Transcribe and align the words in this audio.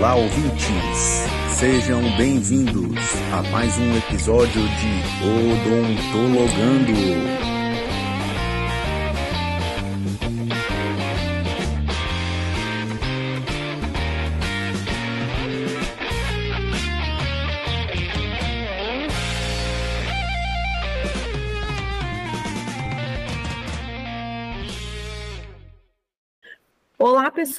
Olá, 0.00 0.14
ouvintes! 0.14 1.26
Sejam 1.50 2.00
bem-vindos 2.16 2.96
a 3.34 3.42
mais 3.50 3.76
um 3.76 3.98
episódio 3.98 4.62
de 4.62 5.02
Odontologando. 5.22 7.59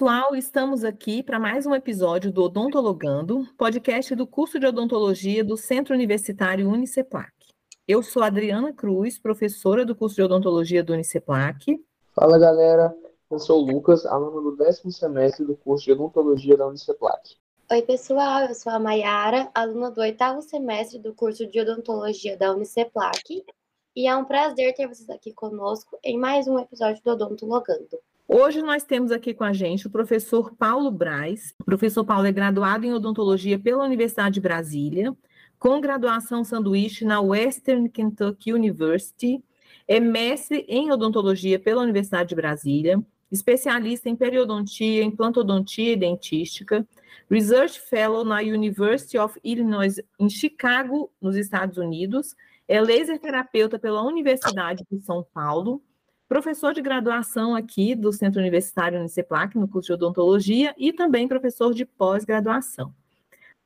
Pessoal, 0.01 0.35
estamos 0.35 0.83
aqui 0.83 1.21
para 1.21 1.39
mais 1.39 1.67
um 1.67 1.75
episódio 1.75 2.31
do 2.31 2.41
Odontologando, 2.45 3.45
podcast 3.55 4.15
do 4.15 4.25
curso 4.25 4.59
de 4.59 4.65
odontologia 4.65 5.43
do 5.43 5.55
Centro 5.55 5.93
Universitário 5.93 6.67
Uniceplac. 6.67 7.31
Eu 7.87 8.01
sou 8.01 8.23
Adriana 8.23 8.73
Cruz, 8.73 9.19
professora 9.19 9.85
do 9.85 9.95
curso 9.95 10.15
de 10.15 10.23
odontologia 10.23 10.83
do 10.83 10.93
Uniceplac. 10.93 11.79
Fala, 12.15 12.39
galera. 12.39 12.91
Eu 13.29 13.37
sou 13.37 13.61
o 13.61 13.71
Lucas, 13.71 14.03
aluno 14.03 14.41
do 14.41 14.57
décimo 14.57 14.91
semestre 14.91 15.45
do 15.45 15.55
curso 15.55 15.85
de 15.85 15.91
odontologia 15.91 16.57
da 16.57 16.65
Uniceplac. 16.65 17.35
Oi, 17.71 17.81
pessoal. 17.83 18.45
Eu 18.45 18.55
sou 18.55 18.71
a 18.71 18.79
Mayara, 18.79 19.51
aluna 19.53 19.91
do 19.91 20.01
oitavo 20.01 20.41
semestre 20.41 20.97
do 20.97 21.13
curso 21.13 21.45
de 21.45 21.61
odontologia 21.61 22.35
da 22.35 22.51
Uniceplac. 22.51 23.45
E 23.95 24.07
é 24.07 24.15
um 24.15 24.25
prazer 24.25 24.73
ter 24.73 24.87
vocês 24.87 25.11
aqui 25.11 25.31
conosco 25.31 25.95
em 26.03 26.17
mais 26.17 26.47
um 26.47 26.57
episódio 26.57 27.03
do 27.03 27.11
Odontologando. 27.11 27.99
Hoje 28.33 28.61
nós 28.61 28.85
temos 28.85 29.11
aqui 29.11 29.33
com 29.33 29.43
a 29.43 29.51
gente 29.51 29.87
o 29.87 29.89
professor 29.89 30.55
Paulo 30.55 30.89
Braz. 30.89 31.53
O 31.59 31.65
professor 31.65 32.05
Paulo 32.05 32.25
é 32.25 32.31
graduado 32.31 32.85
em 32.85 32.93
odontologia 32.93 33.59
pela 33.59 33.83
Universidade 33.83 34.35
de 34.35 34.39
Brasília, 34.39 35.13
com 35.59 35.81
graduação 35.81 36.41
sanduíche 36.41 37.03
na 37.03 37.19
Western 37.19 37.89
Kentucky 37.89 38.53
University, 38.53 39.43
é 39.85 39.99
mestre 39.99 40.65
em 40.69 40.93
odontologia 40.93 41.59
pela 41.59 41.81
Universidade 41.81 42.29
de 42.29 42.35
Brasília, 42.35 43.03
especialista 43.29 44.07
em 44.07 44.15
periodontia, 44.15 45.03
implantodontia 45.03 45.91
e 45.91 45.97
dentística, 45.97 46.87
Research 47.29 47.81
Fellow 47.81 48.23
na 48.23 48.37
University 48.37 49.17
of 49.17 49.37
Illinois 49.43 49.99
em 50.17 50.29
Chicago, 50.29 51.11
nos 51.21 51.35
Estados 51.35 51.77
Unidos, 51.77 52.33
é 52.65 52.79
laser 52.79 53.19
terapeuta 53.19 53.77
pela 53.77 54.01
Universidade 54.01 54.85
de 54.89 55.01
São 55.01 55.21
Paulo, 55.33 55.83
professor 56.31 56.73
de 56.73 56.81
graduação 56.81 57.53
aqui 57.53 57.93
do 57.93 58.13
Centro 58.13 58.39
Universitário 58.39 58.97
Uniceplac, 58.97 59.57
no 59.57 59.67
curso 59.67 59.87
de 59.87 59.93
odontologia, 59.95 60.73
e 60.77 60.93
também 60.93 61.27
professor 61.27 61.73
de 61.73 61.83
pós-graduação. 61.83 62.93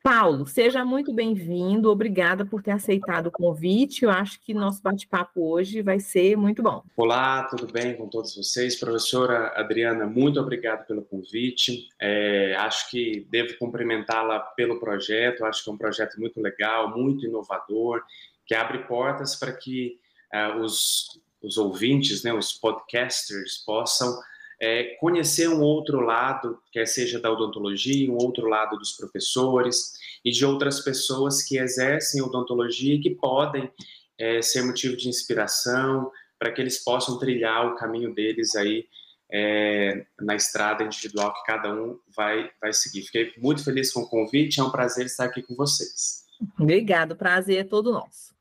Paulo, 0.02 0.44
seja 0.48 0.84
muito 0.84 1.12
bem-vindo, 1.14 1.88
obrigada 1.88 2.44
por 2.44 2.60
ter 2.64 2.72
aceitado 2.72 3.28
o 3.28 3.30
convite. 3.30 4.02
Eu 4.02 4.10
acho 4.10 4.40
que 4.40 4.52
nosso 4.52 4.82
bate-papo 4.82 5.48
hoje 5.48 5.80
vai 5.80 6.00
ser 6.00 6.36
muito 6.36 6.60
bom. 6.60 6.82
Olá, 6.96 7.44
tudo 7.44 7.72
bem 7.72 7.94
com 7.94 8.08
todos 8.08 8.34
vocês? 8.34 8.74
Professora 8.74 9.52
Adriana, 9.54 10.04
muito 10.04 10.40
obrigado 10.40 10.88
pelo 10.88 11.02
convite. 11.02 11.88
É, 12.00 12.56
acho 12.56 12.90
que 12.90 13.28
devo 13.30 13.56
cumprimentá-la 13.60 14.40
pelo 14.40 14.80
projeto, 14.80 15.44
acho 15.44 15.62
que 15.62 15.70
é 15.70 15.72
um 15.72 15.78
projeto 15.78 16.18
muito 16.18 16.40
legal, 16.40 16.90
muito 16.90 17.24
inovador, 17.24 18.02
que 18.44 18.56
abre 18.56 18.78
portas 18.88 19.36
para 19.36 19.52
que 19.52 20.00
uh, 20.34 20.58
os 20.60 21.24
os 21.42 21.56
ouvintes, 21.56 22.22
né, 22.22 22.32
os 22.32 22.52
podcasters, 22.52 23.58
possam 23.64 24.18
é, 24.60 24.96
conhecer 25.00 25.48
um 25.48 25.60
outro 25.60 26.00
lado, 26.00 26.58
quer 26.72 26.86
seja 26.86 27.20
da 27.20 27.30
odontologia, 27.30 28.10
um 28.10 28.16
outro 28.16 28.46
lado 28.48 28.76
dos 28.76 28.92
professores 28.92 29.92
e 30.24 30.30
de 30.30 30.44
outras 30.44 30.80
pessoas 30.80 31.42
que 31.42 31.58
exercem 31.58 32.22
odontologia 32.22 32.94
e 32.94 33.00
que 33.00 33.10
podem 33.10 33.70
é, 34.18 34.40
ser 34.40 34.62
motivo 34.62 34.96
de 34.96 35.08
inspiração 35.08 36.10
para 36.38 36.52
que 36.52 36.60
eles 36.60 36.82
possam 36.82 37.18
trilhar 37.18 37.66
o 37.66 37.76
caminho 37.76 38.14
deles 38.14 38.54
aí 38.56 38.86
é, 39.30 40.06
na 40.20 40.34
estrada 40.36 40.84
individual 40.84 41.32
que 41.34 41.44
cada 41.44 41.74
um 41.74 41.98
vai, 42.14 42.50
vai 42.60 42.72
seguir. 42.72 43.02
Fiquei 43.02 43.32
muito 43.38 43.64
feliz 43.64 43.92
com 43.92 44.00
o 44.00 44.08
convite, 44.08 44.60
é 44.60 44.62
um 44.62 44.70
prazer 44.70 45.06
estar 45.06 45.24
aqui 45.24 45.42
com 45.42 45.54
vocês. 45.54 46.24
Obrigado, 46.58 47.16
prazer 47.16 47.58
é 47.58 47.64
todo 47.64 47.92
nosso. 47.92 48.34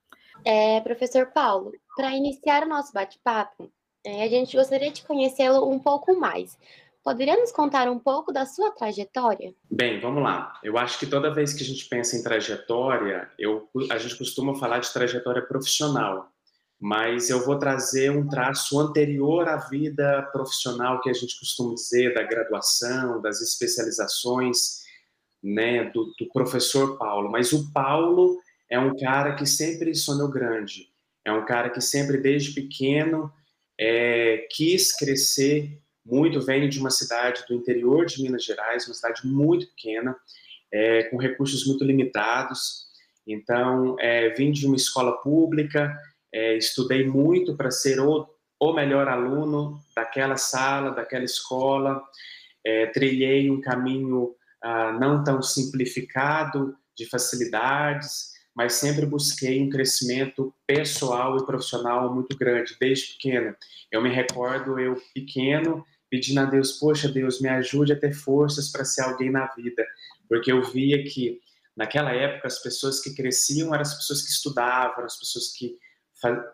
É, 0.44 0.80
professor 0.82 1.28
Paulo, 1.28 1.72
para 1.96 2.16
iniciar 2.16 2.64
o 2.64 2.70
nosso 2.70 2.94
bate-papo, 2.94 3.72
é, 4.06 4.24
a 4.24 4.28
gente 4.28 4.56
gostaria 4.56 4.92
de 4.92 5.04
conhecê-lo 5.04 5.68
um 5.70 5.80
pouco 5.80 6.16
mais. 6.20 6.58
Poderia 7.04 7.38
nos 7.38 7.52
contar 7.52 7.88
um 7.88 8.00
pouco 8.00 8.32
da 8.32 8.46
sua 8.46 8.72
trajetória? 8.72 9.54
Bem, 9.70 10.00
vamos 10.00 10.24
lá. 10.24 10.60
Eu 10.64 10.76
acho 10.78 10.98
que 10.98 11.06
toda 11.06 11.34
vez 11.34 11.54
que 11.54 11.64
a 11.64 11.66
gente 11.66 11.86
pensa 11.86 12.18
em 12.18 12.24
trajetória, 12.24 13.30
eu, 13.38 13.70
a 13.92 13.98
gente 14.00 14.18
costuma 14.18 14.56
falar 14.56 14.80
de 14.80 14.92
trajetória 14.92 15.46
profissional, 15.46 16.32
mas 16.80 17.30
eu 17.30 17.46
vou 17.46 17.60
trazer 17.60 18.10
um 18.10 18.28
traço 18.28 18.80
anterior 18.80 19.48
à 19.48 19.58
vida 19.58 20.24
profissional 20.32 21.00
que 21.00 21.10
a 21.10 21.14
gente 21.14 21.40
costuma 21.40 21.76
dizer 21.76 22.14
da 22.14 22.24
graduação, 22.24 23.22
das 23.22 23.40
especializações, 23.40 24.84
né, 25.44 25.86
do, 25.92 26.12
do 26.20 26.28
professor 26.34 26.98
Paulo. 26.98 27.30
Mas 27.32 27.54
o 27.54 27.72
Paulo 27.72 28.36
é 28.68 28.80
um 28.80 28.96
cara 28.98 29.36
que 29.36 29.46
sempre 29.46 29.94
sonhou 29.94 30.28
grande. 30.28 30.95
É 31.26 31.32
um 31.32 31.46
cara 31.46 31.70
que 31.70 31.82
sempre, 31.82 32.18
desde 32.18 32.54
pequeno, 32.54 33.32
é, 33.80 34.48
quis 34.52 34.96
crescer 34.96 35.80
muito. 36.06 36.40
Vem 36.42 36.70
de 36.70 36.80
uma 36.80 36.92
cidade 36.92 37.44
do 37.48 37.56
interior 37.56 38.06
de 38.06 38.22
Minas 38.22 38.44
Gerais, 38.44 38.88
uma 38.88 38.94
cidade 38.94 39.26
muito 39.26 39.68
pequena, 39.68 40.16
é, 40.72 41.04
com 41.04 41.18
recursos 41.18 41.66
muito 41.66 41.84
limitados. 41.84 42.86
Então, 43.28 43.96
é, 44.00 44.30
vim 44.30 44.52
de 44.52 44.68
uma 44.68 44.76
escola 44.76 45.14
pública, 45.22 45.98
é, 46.34 46.58
estudei 46.58 47.08
muito 47.08 47.58
para 47.58 47.72
ser 47.72 48.00
o, 48.00 48.28
o 48.60 48.74
melhor 48.74 49.08
aluno 49.08 49.80
daquela 49.96 50.38
sala, 50.38 50.92
daquela 50.92 51.24
escola. 51.24 52.02
É, 52.64 52.86
trilhei 52.88 53.50
um 53.50 53.62
caminho 53.62 54.36
ah, 54.62 54.92
não 54.94 55.24
tão 55.24 55.44
simplificado 55.44 56.76
de 56.98 57.08
facilidades, 57.08 58.32
mas 58.56 58.74
sempre 58.74 59.06
busquei 59.06 59.62
um 59.62 59.70
crescimento 59.70 60.54
pessoal 60.66 61.38
e 61.38 61.46
profissional 61.46 62.14
muito 62.14 62.38
grande, 62.38 62.78
desde 62.80 63.14
pequeno. 63.14 63.56
Eu 63.92 64.02
me 64.02 64.10
recordo, 64.10 64.80
eu 64.80 64.96
pequeno, 65.14 65.86
pedindo 66.10 66.40
a 66.40 66.46
Deus, 66.46 66.74
poxa, 66.74 67.10
Deus, 67.10 67.42
me 67.42 67.50
ajude 67.50 67.92
a 67.92 68.00
ter 68.00 68.14
forças 68.14 68.72
para 68.72 68.86
ser 68.86 69.02
alguém 69.02 69.30
na 69.30 69.46
vida, 69.48 69.86
porque 70.30 70.52
eu 70.52 70.64
via 70.64 71.04
que 71.04 71.42
naquela 71.76 72.14
época 72.14 72.48
as 72.48 72.60
pessoas 72.60 73.02
que 73.02 73.14
cresciam 73.14 73.74
eram 73.74 73.82
as 73.82 73.94
pessoas 73.94 74.22
que 74.22 74.32
estudavam, 74.32 75.04
as 75.04 75.20
pessoas 75.20 75.52
que 75.52 75.78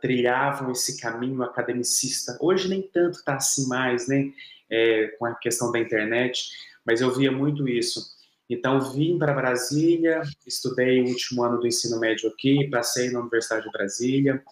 trilhavam 0.01 0.71
esse 0.71 0.99
caminho 0.99 1.43
academicista. 1.43 2.35
Hoje 2.41 2.67
nem 2.67 2.81
tanto 2.81 3.19
está 3.19 3.35
assim 3.35 3.67
mais, 3.67 4.07
né, 4.07 4.31
é, 4.69 5.07
com 5.19 5.25
a 5.25 5.35
questão 5.35 5.71
da 5.71 5.79
internet, 5.79 6.49
mas 6.83 6.99
eu 6.99 7.13
via 7.13 7.31
muito 7.31 7.67
isso. 7.67 8.19
Então, 8.53 8.81
vim 8.91 9.17
para 9.17 9.33
Brasília, 9.33 10.21
estudei 10.45 11.01
o 11.01 11.07
último 11.07 11.41
ano 11.41 11.57
do 11.57 11.65
ensino 11.65 11.97
médio 11.97 12.29
aqui, 12.29 12.69
passei 12.69 13.09
na 13.09 13.21
Universidade 13.21 13.63
de 13.63 13.71
Brasília, 13.71 14.43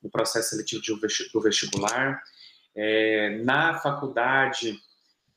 no 0.00 0.08
processo 0.08 0.50
seletivo 0.50 1.00
do 1.32 1.40
vestibular. 1.40 2.22
É, 2.76 3.42
na 3.42 3.74
faculdade, 3.74 4.78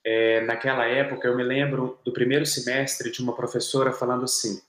é, 0.05 0.39
naquela 0.41 0.85
época, 0.85 1.27
eu 1.27 1.35
me 1.35 1.41
lembro 1.41 1.99
do 2.05 2.13
primeiro 2.13 2.45
semestre 2.45 3.09
de 3.09 3.23
uma 3.23 3.35
professora 3.35 3.91
falando 3.91 4.25
assim: 4.25 4.61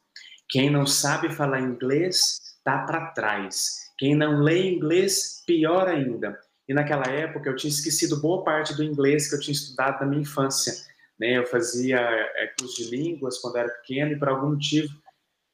quem 0.48 0.70
não 0.70 0.86
sabe 0.86 1.30
falar 1.30 1.60
inglês 1.60 2.40
está 2.56 2.78
para 2.86 3.08
trás, 3.08 3.90
quem 3.98 4.14
não 4.14 4.40
lê 4.40 4.70
inglês, 4.70 5.42
pior 5.46 5.88
ainda. 5.88 6.40
E 6.66 6.72
naquela 6.72 7.04
época 7.04 7.50
eu 7.50 7.56
tinha 7.56 7.70
esquecido 7.70 8.18
boa 8.18 8.42
parte 8.44 8.74
do 8.74 8.82
inglês 8.82 9.28
que 9.28 9.34
eu 9.34 9.40
tinha 9.40 9.52
estudado 9.52 10.00
na 10.00 10.06
minha 10.06 10.22
infância. 10.22 10.72
Né? 11.22 11.38
Eu 11.38 11.46
fazia 11.46 12.00
é, 12.00 12.48
curso 12.58 12.82
de 12.82 12.90
línguas 12.90 13.38
quando 13.38 13.56
era 13.56 13.68
pequeno 13.68 14.10
e 14.10 14.18
por 14.18 14.28
algum 14.28 14.50
motivo 14.50 14.92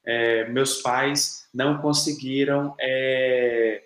é, 0.07 0.49
meus 0.49 0.81
pais 0.81 1.47
não 1.53 1.83
conseguiram 1.83 2.75
é, 2.81 3.85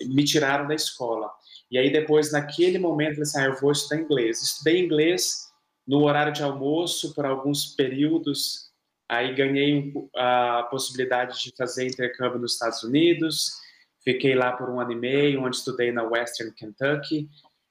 me 0.00 0.24
tiraram 0.24 0.66
da 0.66 0.74
escola. 0.74 1.30
E 1.70 1.78
aí 1.78 1.92
depois 1.92 2.32
naquele 2.32 2.78
momento 2.78 3.10
eu 3.10 3.14
falei 3.14 3.22
assim, 3.22 3.40
ah, 3.40 3.44
eu 3.44 3.60
vou 3.60 3.70
estudar 3.70 4.02
inglês. 4.02 4.42
Estudei 4.42 4.84
inglês 4.84 5.52
no 5.86 6.02
horário 6.02 6.32
de 6.32 6.42
almoço 6.42 7.14
por 7.14 7.24
alguns 7.24 7.76
períodos. 7.76 8.72
Aí 9.08 9.34
ganhei 9.36 9.92
a 10.16 10.66
possibilidade 10.68 11.40
de 11.40 11.54
fazer 11.56 11.86
intercâmbio 11.86 12.40
nos 12.40 12.54
Estados 12.54 12.82
Unidos. 12.82 13.52
Fiquei 14.02 14.34
lá 14.34 14.52
por 14.52 14.68
um 14.68 14.80
ano 14.80 14.92
e 14.92 14.96
meio, 14.96 15.44
onde 15.44 15.56
estudei 15.56 15.92
na 15.92 16.02
Western 16.02 16.52
Kentucky 16.54 17.28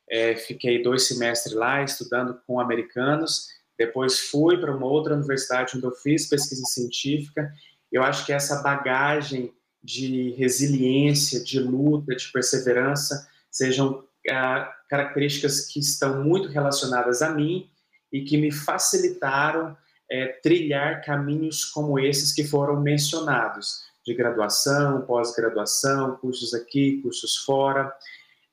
é, 0.09 0.36
fiquei 0.36 0.81
dois 0.81 1.07
semestres 1.07 1.54
lá 1.54 1.83
estudando 1.83 2.39
com 2.45 2.59
americanos. 2.59 3.48
Depois 3.77 4.19
fui 4.19 4.57
para 4.57 4.75
uma 4.75 4.86
outra 4.88 5.15
universidade 5.15 5.75
onde 5.75 5.86
eu 5.86 5.92
fiz 5.92 6.27
pesquisa 6.27 6.63
científica. 6.65 7.51
Eu 7.92 8.04
acho 8.04 8.25
que 8.25 8.33
essa 8.33 8.62
bagagem 8.62 9.54
de 9.83 10.31
resiliência, 10.31 11.44
de 11.44 11.59
luta, 11.59 12.15
de 12.15 12.31
perseverança 12.31 13.27
sejam 13.51 14.04
ah, 14.30 14.74
características 14.89 15.68
que 15.68 15.80
estão 15.80 16.24
muito 16.24 16.50
relacionadas 16.50 17.21
a 17.21 17.31
mim 17.31 17.69
e 18.12 18.24
que 18.24 18.38
me 18.38 18.51
facilitaram 18.51 19.77
é, 20.09 20.27
trilhar 20.42 21.04
caminhos 21.04 21.65
como 21.65 22.00
esses 22.00 22.33
que 22.33 22.44
foram 22.44 22.80
mencionados, 22.80 23.86
de 24.06 24.13
graduação, 24.13 25.01
pós-graduação, 25.01 26.15
cursos 26.18 26.54
aqui, 26.54 27.01
cursos 27.01 27.38
fora. 27.38 27.94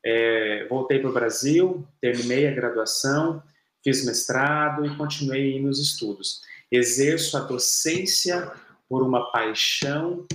É, 0.05 0.67
voltei 0.69 0.99
para 0.99 1.11
o 1.11 1.15
Brasil, 1.15 1.87
terminei 2.01 2.47
a 2.47 2.55
graduação, 2.55 3.43
fiz 3.83 4.05
mestrado 4.05 4.85
e 4.85 4.97
continuei 4.97 5.61
nos 5.61 5.81
estudos. 5.81 6.43
Exerço 6.71 7.37
a 7.37 7.41
docência 7.41 8.53
por 8.89 9.03
uma 9.03 9.31
paixão, 9.31 10.27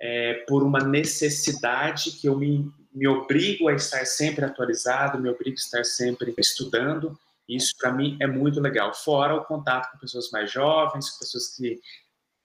é, 0.00 0.44
por 0.48 0.62
uma 0.62 0.80
necessidade 0.80 2.12
que 2.12 2.26
eu 2.26 2.36
me, 2.36 2.70
me 2.92 3.06
obrigo 3.06 3.68
a 3.68 3.74
estar 3.74 4.04
sempre 4.04 4.44
atualizado, 4.44 5.20
me 5.20 5.28
obrigo 5.28 5.56
a 5.56 5.60
estar 5.60 5.84
sempre 5.84 6.34
estudando. 6.38 7.16
Isso, 7.48 7.74
para 7.78 7.92
mim, 7.92 8.16
é 8.20 8.26
muito 8.26 8.60
legal. 8.60 8.92
Fora 8.94 9.34
o 9.34 9.44
contato 9.44 9.92
com 9.92 9.98
pessoas 9.98 10.30
mais 10.30 10.50
jovens, 10.50 11.10
com 11.10 11.20
pessoas 11.20 11.56
que 11.56 11.80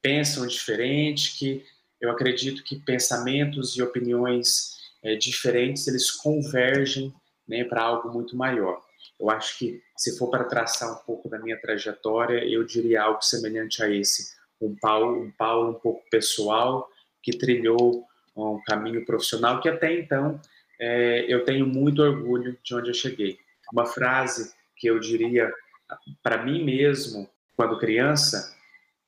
pensam 0.02 0.46
diferente, 0.46 1.38
que 1.38 1.66
eu 2.00 2.12
acredito 2.12 2.64
que 2.64 2.78
pensamentos 2.80 3.76
e 3.76 3.82
opiniões 3.82 4.77
é, 5.04 5.16
diferentes, 5.16 5.88
eles 5.88 6.12
convergem 6.12 7.14
né, 7.48 7.64
para 7.64 7.82
algo 7.82 8.12
muito 8.12 8.36
maior. 8.36 8.82
Eu 9.20 9.30
acho 9.30 9.58
que, 9.58 9.82
se 9.96 10.18
for 10.18 10.30
para 10.30 10.44
traçar 10.44 10.92
um 10.92 11.06
pouco 11.06 11.30
da 11.30 11.40
minha 11.40 11.60
trajetória, 11.60 12.44
eu 12.46 12.64
diria 12.64 13.04
algo 13.04 13.22
semelhante 13.22 13.82
a 13.82 13.90
esse. 13.90 14.36
Um 14.62 14.76
Paulo, 14.76 15.22
um 15.22 15.32
Paulo 15.32 15.72
um 15.72 15.80
pouco 15.80 16.04
pessoal, 16.10 16.88
que 17.22 17.38
trilhou 17.38 18.06
um 18.36 18.62
caminho 18.66 19.04
profissional 19.06 19.60
que 19.60 19.68
até 19.68 19.92
então 19.94 20.40
é, 20.80 21.26
eu 21.28 21.44
tenho 21.44 21.66
muito 21.66 22.02
orgulho 22.02 22.58
de 22.64 22.76
onde 22.76 22.90
eu 22.90 22.94
cheguei. 22.94 23.40
Uma 23.72 23.86
frase 23.86 24.54
que 24.76 24.88
eu 24.88 25.00
diria 25.00 25.52
para 26.22 26.44
mim 26.44 26.64
mesmo, 26.64 27.30
quando 27.56 27.80
criança, 27.80 28.56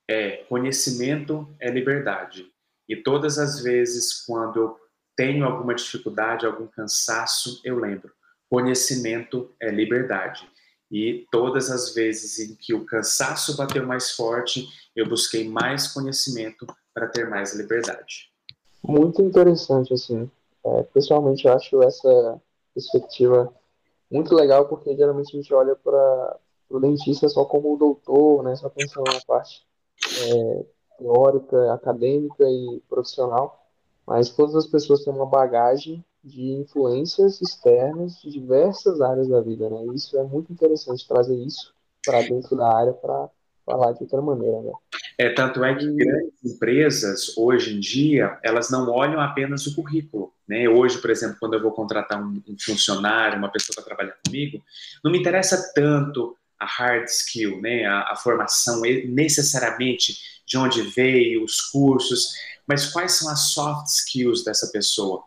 é: 0.07 0.43
conhecimento 0.49 1.47
é 1.59 1.69
liberdade. 1.69 2.51
E 2.87 2.95
todas 2.95 3.37
as 3.37 3.61
vezes 3.61 4.25
quando 4.25 4.59
eu 4.59 4.79
tenho 5.19 5.43
alguma 5.43 5.75
dificuldade, 5.75 6.45
algum 6.45 6.65
cansaço, 6.65 7.59
eu 7.65 7.77
lembro: 7.77 8.09
conhecimento 8.49 9.51
é 9.61 9.69
liberdade. 9.69 10.49
E 10.89 11.27
todas 11.29 11.69
as 11.69 11.93
vezes 11.93 12.39
em 12.39 12.55
que 12.55 12.73
o 12.73 12.85
cansaço 12.85 13.57
bateu 13.57 13.85
mais 13.85 14.11
forte, 14.11 14.65
eu 14.95 15.05
busquei 15.05 15.47
mais 15.47 15.89
conhecimento 15.89 16.65
para 16.93 17.05
ter 17.09 17.29
mais 17.29 17.53
liberdade. 17.53 18.31
Muito 18.81 19.21
interessante, 19.21 19.93
assim. 19.93 20.31
É, 20.65 20.83
pessoalmente, 20.83 21.45
eu 21.45 21.53
acho 21.53 21.83
essa 21.83 22.41
perspectiva 22.73 23.53
muito 24.09 24.33
legal, 24.33 24.69
porque 24.69 24.95
geralmente 24.95 25.35
a 25.35 25.41
gente 25.41 25.53
olha 25.53 25.75
para 25.75 26.39
o 26.69 26.79
dentista 26.79 27.27
só 27.27 27.43
como 27.43 27.73
o 27.73 27.77
doutor, 27.77 28.41
né? 28.41 28.55
Só 28.55 28.69
pensando 28.69 29.11
na 29.13 29.19
parte 29.27 29.67
é, 30.01 30.65
teórica, 30.97 31.73
acadêmica 31.73 32.45
e 32.49 32.81
profissional, 32.89 33.68
mas 34.09 34.31
todas 34.31 34.55
as 34.55 34.65
pessoas 34.65 35.03
têm 35.03 35.13
uma 35.13 35.27
bagagem 35.27 36.03
de 36.23 36.41
influências 36.53 37.39
externas 37.39 38.19
de 38.19 38.31
diversas 38.31 38.99
áreas 39.01 39.27
da 39.27 39.39
vida, 39.39 39.69
né? 39.69 39.85
E 39.85 39.95
isso 39.95 40.17
é 40.17 40.23
muito 40.23 40.51
interessante 40.51 41.07
trazer 41.07 41.35
isso 41.35 41.71
para 42.03 42.23
dentro 42.23 42.57
da 42.57 42.75
área 42.75 42.91
para 42.91 43.29
falar 43.63 43.91
de 43.91 44.01
outra 44.01 44.19
maneira, 44.19 44.59
né? 44.63 44.71
É, 45.15 45.29
tanto 45.29 45.63
é 45.63 45.75
que 45.75 45.85
grandes 45.93 46.43
empresas, 46.43 47.37
hoje 47.37 47.75
em 47.75 47.79
dia, 47.79 48.39
elas 48.43 48.71
não 48.71 48.89
olham 48.89 49.21
apenas 49.21 49.67
o 49.67 49.75
currículo. 49.75 50.33
Né? 50.47 50.67
Hoje, 50.67 50.97
por 50.97 51.11
exemplo, 51.11 51.37
quando 51.39 51.53
eu 51.53 51.61
vou 51.61 51.71
contratar 51.71 52.19
um, 52.19 52.41
um 52.47 52.55
funcionário, 52.59 53.37
uma 53.37 53.51
pessoa 53.51 53.75
para 53.75 53.83
trabalhar 53.83 54.17
comigo, 54.25 54.59
não 55.03 55.11
me 55.11 55.19
interessa 55.19 55.71
tanto 55.75 56.35
a 56.59 56.65
hard 56.65 57.05
skill, 57.05 57.61
né? 57.61 57.85
a, 57.85 58.11
a 58.11 58.15
formação 58.15 58.81
necessariamente 58.81 60.41
de 60.47 60.57
onde 60.57 60.81
veio, 60.81 61.43
os 61.43 61.61
cursos, 61.61 62.33
mas 62.69 62.85
quais 62.91 63.13
são 63.13 63.29
as 63.31 63.51
soft 63.51 63.87
skills 63.87 64.43
dessa 64.43 64.67
pessoa? 64.67 65.23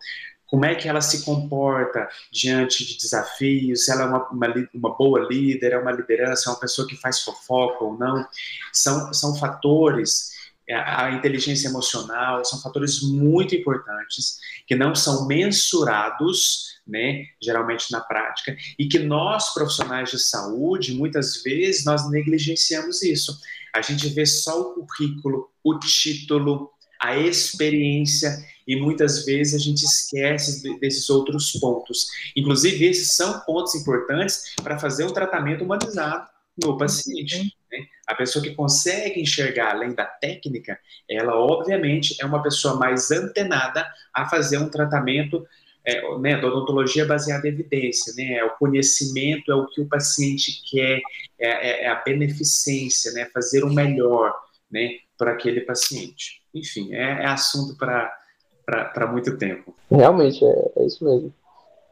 Como 0.46 0.64
é 0.64 0.74
que 0.74 0.86
ela 0.86 1.00
se 1.00 1.24
comporta 1.24 2.08
diante 2.30 2.84
de 2.86 2.96
desafios? 2.98 3.84
Se 3.84 3.90
ela 3.90 4.02
é 4.02 4.06
uma, 4.06 4.28
uma, 4.28 4.68
uma 4.74 4.96
boa 4.96 5.20
líder, 5.20 5.72
é 5.72 5.78
uma 5.78 5.90
liderança, 5.90 6.48
é 6.48 6.52
uma 6.52 6.60
pessoa 6.60 6.86
que 6.86 6.96
faz 6.96 7.20
fofoca 7.20 7.82
ou 7.82 7.98
não? 7.98 8.26
São, 8.72 9.12
são 9.12 9.34
fatores 9.36 10.32
é, 10.68 10.74
a 10.74 11.10
inteligência 11.10 11.68
emocional 11.68 12.44
são 12.44 12.60
fatores 12.60 13.02
muito 13.02 13.54
importantes 13.54 14.38
que 14.66 14.76
não 14.76 14.94
são 14.94 15.26
mensurados, 15.26 16.80
né, 16.86 17.26
geralmente 17.42 17.90
na 17.90 18.00
prática, 18.00 18.56
e 18.78 18.86
que 18.86 18.98
nós 19.00 19.52
profissionais 19.52 20.10
de 20.10 20.18
saúde 20.18 20.94
muitas 20.94 21.42
vezes 21.42 21.84
nós 21.84 22.08
negligenciamos 22.10 23.02
isso. 23.02 23.38
A 23.74 23.82
gente 23.82 24.08
vê 24.08 24.24
só 24.24 24.60
o 24.60 24.86
currículo, 24.86 25.50
o 25.64 25.78
título, 25.78 26.70
a 27.02 27.18
experiência 27.18 28.44
e 28.66 28.76
muitas 28.76 29.24
vezes 29.24 29.54
a 29.54 29.58
gente 29.58 29.82
esquece 29.82 30.78
desses 30.78 31.10
outros 31.10 31.50
pontos. 31.52 32.06
Inclusive 32.36 32.84
esses 32.84 33.16
são 33.16 33.40
pontos 33.40 33.74
importantes 33.74 34.54
para 34.62 34.78
fazer 34.78 35.04
um 35.04 35.12
tratamento 35.12 35.64
humanizado 35.64 36.28
no 36.62 36.78
paciente. 36.78 37.38
Uhum. 37.38 37.50
Né? 37.72 37.86
A 38.06 38.14
pessoa 38.14 38.42
que 38.42 38.54
consegue 38.54 39.20
enxergar 39.20 39.72
além 39.72 39.94
da 39.94 40.04
técnica, 40.04 40.78
ela 41.10 41.34
obviamente 41.34 42.14
é 42.20 42.24
uma 42.24 42.42
pessoa 42.42 42.76
mais 42.76 43.10
antenada 43.10 43.84
a 44.14 44.28
fazer 44.28 44.58
um 44.58 44.68
tratamento 44.68 45.44
é, 45.84 46.18
né, 46.18 46.40
da 46.40 46.46
odontologia 46.46 47.04
baseada 47.04 47.48
em 47.48 47.50
evidência, 47.50 48.12
né, 48.16 48.34
é 48.34 48.44
o 48.44 48.50
conhecimento, 48.50 49.50
é 49.50 49.54
o 49.56 49.66
que 49.66 49.80
o 49.80 49.88
paciente 49.88 50.62
quer, 50.70 51.00
é, 51.40 51.48
é, 51.48 51.84
é 51.84 51.88
a 51.88 51.96
beneficência, 51.96 53.10
né, 53.10 53.28
fazer 53.34 53.64
o 53.64 53.72
melhor, 53.72 54.32
né, 54.70 54.98
para 55.16 55.32
aquele 55.32 55.60
paciente. 55.62 56.42
Enfim, 56.54 56.94
é, 56.94 57.22
é 57.22 57.26
assunto 57.26 57.76
para 57.76 59.06
muito 59.10 59.36
tempo. 59.36 59.74
Realmente, 59.90 60.44
é, 60.44 60.72
é 60.76 60.86
isso 60.86 61.04
mesmo. 61.04 61.32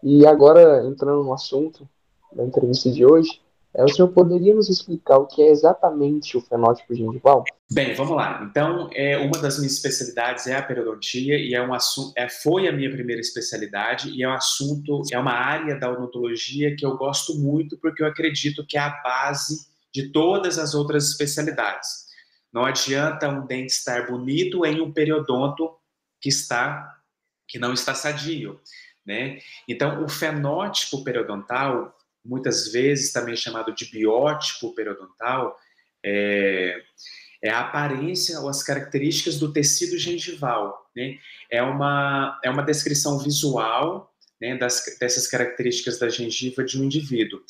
E 0.03 0.27
agora, 0.27 0.85
entrando 0.87 1.23
no 1.23 1.33
assunto 1.33 1.89
da 2.33 2.45
entrevista 2.45 2.91
de 2.91 3.05
hoje, 3.05 3.41
é, 3.75 3.85
o 3.85 3.89
senhor 3.89 4.09
poderia 4.09 4.55
nos 4.55 4.69
explicar 4.69 5.19
o 5.19 5.27
que 5.27 5.43
é 5.43 5.49
exatamente 5.49 6.37
o 6.37 6.41
fenótipo 6.41 6.95
gengival? 6.95 7.45
Bem, 7.71 7.95
vamos 7.95 8.17
lá. 8.17 8.45
Então, 8.51 8.91
é, 8.93 9.17
uma 9.19 9.39
das 9.41 9.59
minhas 9.59 9.75
especialidades 9.75 10.49
é 10.49 10.57
a 10.57 10.63
periodontia 10.63 11.37
e 11.39 11.55
é 11.55 11.63
um 11.63 11.73
assunto, 11.73 12.13
é, 12.17 12.29
foi 12.29 12.67
a 12.67 12.73
minha 12.73 12.91
primeira 12.91 13.21
especialidade 13.21 14.11
e 14.11 14.25
é 14.25 14.29
um 14.29 14.33
assunto, 14.33 15.03
é 15.13 15.19
uma 15.19 15.33
área 15.33 15.79
da 15.79 15.91
odontologia 15.91 16.75
que 16.75 16.85
eu 16.85 16.97
gosto 16.97 17.39
muito 17.39 17.79
porque 17.79 18.03
eu 18.03 18.09
acredito 18.09 18.67
que 18.67 18.77
é 18.77 18.81
a 18.81 19.01
base 19.05 19.69
de 19.93 20.11
todas 20.11 20.59
as 20.59 20.75
outras 20.75 21.09
especialidades. 21.09 22.10
Não 22.53 22.65
adianta 22.65 23.29
um 23.29 23.47
dente 23.47 23.73
estar 23.73 24.07
bonito 24.07 24.65
em 24.67 24.81
um 24.81 24.93
periodonto 24.93 25.77
que 26.21 26.29
está 26.29 26.97
que 27.49 27.59
não 27.59 27.73
está 27.73 27.95
sadio, 27.95 28.61
né? 29.05 29.41
Então, 29.67 30.05
o 30.05 30.09
fenótipo 30.09 31.03
periodontal 31.03 31.97
muitas 32.25 32.71
vezes 32.71 33.13
também 33.13 33.37
chamado 33.37 33.75
de 33.75 33.91
biótipo 33.91 34.75
periodontal, 34.75 35.57
é, 36.05 36.81
é 37.43 37.51
a 37.51 37.61
aparência 37.61 38.39
ou 38.41 38.49
as 38.49 38.63
características 38.63 39.39
do 39.39 39.53
tecido 39.53 39.99
gengival. 39.99 40.91
Né? 40.95 41.19
É, 41.51 41.63
uma, 41.63 42.39
é 42.45 42.51
uma 42.51 42.63
descrição 42.63 43.19
visual 43.19 44.13
né, 44.41 44.57
das, 44.57 44.85
dessas 44.99 45.27
características 45.27 45.99
da 45.99 46.09
gengiva 46.09 46.65
de 46.65 46.81
um 46.81 46.85
indivíduo. 46.85 47.43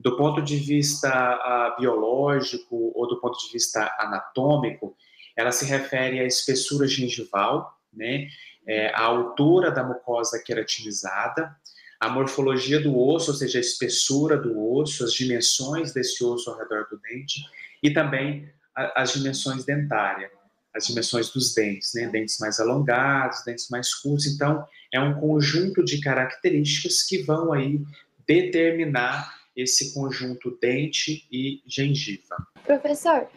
Do 0.00 0.16
ponto 0.16 0.40
de 0.40 0.56
vista 0.56 1.10
uh, 1.10 1.78
biológico 1.78 2.90
ou 2.94 3.06
do 3.06 3.20
ponto 3.20 3.38
de 3.38 3.52
vista 3.52 3.94
anatômico, 3.98 4.96
ela 5.36 5.52
se 5.52 5.66
refere 5.66 6.18
à 6.18 6.24
espessura 6.24 6.86
gengival, 6.86 7.78
né, 7.92 8.28
é, 8.66 8.90
altura 8.94 9.70
da 9.70 9.84
mucosa 9.84 10.42
queratinizada, 10.42 11.54
a 11.98 12.08
morfologia 12.08 12.80
do 12.80 12.98
osso, 12.98 13.30
ou 13.30 13.36
seja, 13.36 13.58
a 13.58 13.60
espessura 13.60 14.38
do 14.38 14.58
osso, 14.72 15.04
as 15.04 15.12
dimensões 15.12 15.92
desse 15.92 16.24
osso 16.24 16.48
ao 16.48 16.56
redor 16.56 16.86
do 16.90 16.98
dente 16.98 17.42
e 17.82 17.90
também 17.90 18.50
a, 18.74 19.02
as 19.02 19.12
dimensões 19.12 19.66
dentárias, 19.66 20.30
as 20.74 20.86
dimensões 20.86 21.28
dos 21.28 21.52
dentes, 21.52 21.92
né? 21.94 22.06
Dentes 22.06 22.38
mais 22.38 22.58
alongados, 22.58 23.44
dentes 23.44 23.68
mais 23.68 23.92
curtos. 23.92 24.26
Então, 24.26 24.66
é 24.90 24.98
um 24.98 25.20
conjunto 25.20 25.84
de 25.84 26.00
características 26.00 27.02
que 27.02 27.22
vão 27.22 27.52
aí 27.52 27.84
determinar 28.26 29.39
esse 29.56 29.94
conjunto 29.94 30.56
dente 30.60 31.26
e 31.30 31.62
gengiva. 31.66 32.36
Professor, 32.64 33.28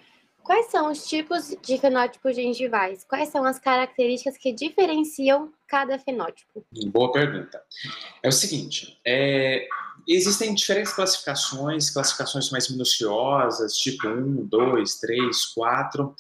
Quais 0.44 0.70
são 0.70 0.92
os 0.92 1.08
tipos 1.08 1.56
de 1.66 1.78
fenótipos 1.78 2.36
gengivais? 2.36 3.06
Quais 3.06 3.30
são 3.30 3.46
as 3.46 3.58
características 3.58 4.38
que 4.38 4.52
diferenciam 4.52 5.54
cada 5.66 5.98
fenótipo? 5.98 6.66
Boa 6.88 7.14
pergunta. 7.14 7.64
É 8.22 8.28
o 8.28 8.32
seguinte, 8.32 9.00
é, 9.08 9.66
existem 10.06 10.54
diferentes 10.54 10.92
classificações, 10.92 11.90
classificações 11.90 12.52
mais 12.52 12.70
minuciosas, 12.70 13.74
tipo 13.78 14.06
1, 14.06 14.46
2, 14.48 14.96
3, 15.00 15.46
4. 15.46 16.14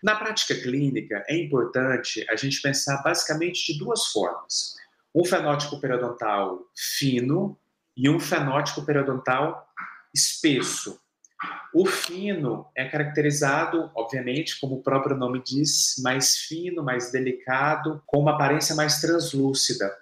Na 0.00 0.14
prática 0.14 0.54
clínica, 0.54 1.24
é 1.28 1.36
importante 1.36 2.24
a 2.30 2.36
gente 2.36 2.62
pensar 2.62 3.02
basicamente 3.02 3.72
de 3.72 3.80
duas 3.80 4.06
formas. 4.06 4.76
Um 5.12 5.24
fenótipo 5.24 5.80
periodontal 5.80 6.60
fino 6.76 7.58
e 7.96 8.08
um 8.08 8.20
fenótipo 8.20 8.84
periodontal 8.84 9.66
espesso. 10.14 11.00
O 11.74 11.84
fino 11.84 12.66
é 12.74 12.86
caracterizado, 12.88 13.90
obviamente, 13.94 14.58
como 14.58 14.76
o 14.76 14.82
próprio 14.82 15.16
nome 15.16 15.42
diz, 15.44 15.96
mais 16.02 16.36
fino, 16.36 16.82
mais 16.82 17.10
delicado, 17.12 18.02
com 18.06 18.20
uma 18.20 18.32
aparência 18.34 18.74
mais 18.74 19.00
translúcida. 19.00 19.94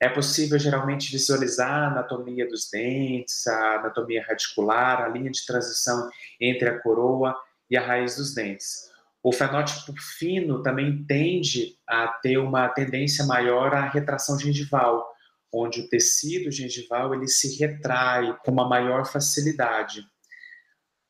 É 0.00 0.08
possível 0.08 0.58
geralmente 0.58 1.10
visualizar 1.10 1.70
a 1.70 1.86
anatomia 1.88 2.48
dos 2.48 2.70
dentes, 2.70 3.46
a 3.46 3.76
anatomia 3.76 4.24
radicular, 4.26 5.02
a 5.02 5.08
linha 5.08 5.30
de 5.30 5.44
transição 5.44 6.08
entre 6.40 6.68
a 6.68 6.78
coroa 6.80 7.36
e 7.70 7.76
a 7.76 7.84
raiz 7.84 8.16
dos 8.16 8.32
dentes. 8.32 8.88
O 9.22 9.32
fenótipo 9.32 9.92
fino 10.00 10.62
também 10.62 11.04
tende 11.04 11.76
a 11.86 12.08
ter 12.08 12.38
uma 12.38 12.68
tendência 12.68 13.26
maior 13.26 13.74
à 13.74 13.88
retração 13.88 14.38
gengival, 14.38 15.04
onde 15.52 15.80
o 15.80 15.88
tecido 15.88 16.50
gengival 16.50 17.14
ele 17.14 17.26
se 17.26 17.58
retrai 17.58 18.36
com 18.44 18.50
uma 18.50 18.68
maior 18.68 19.06
facilidade. 19.06 20.04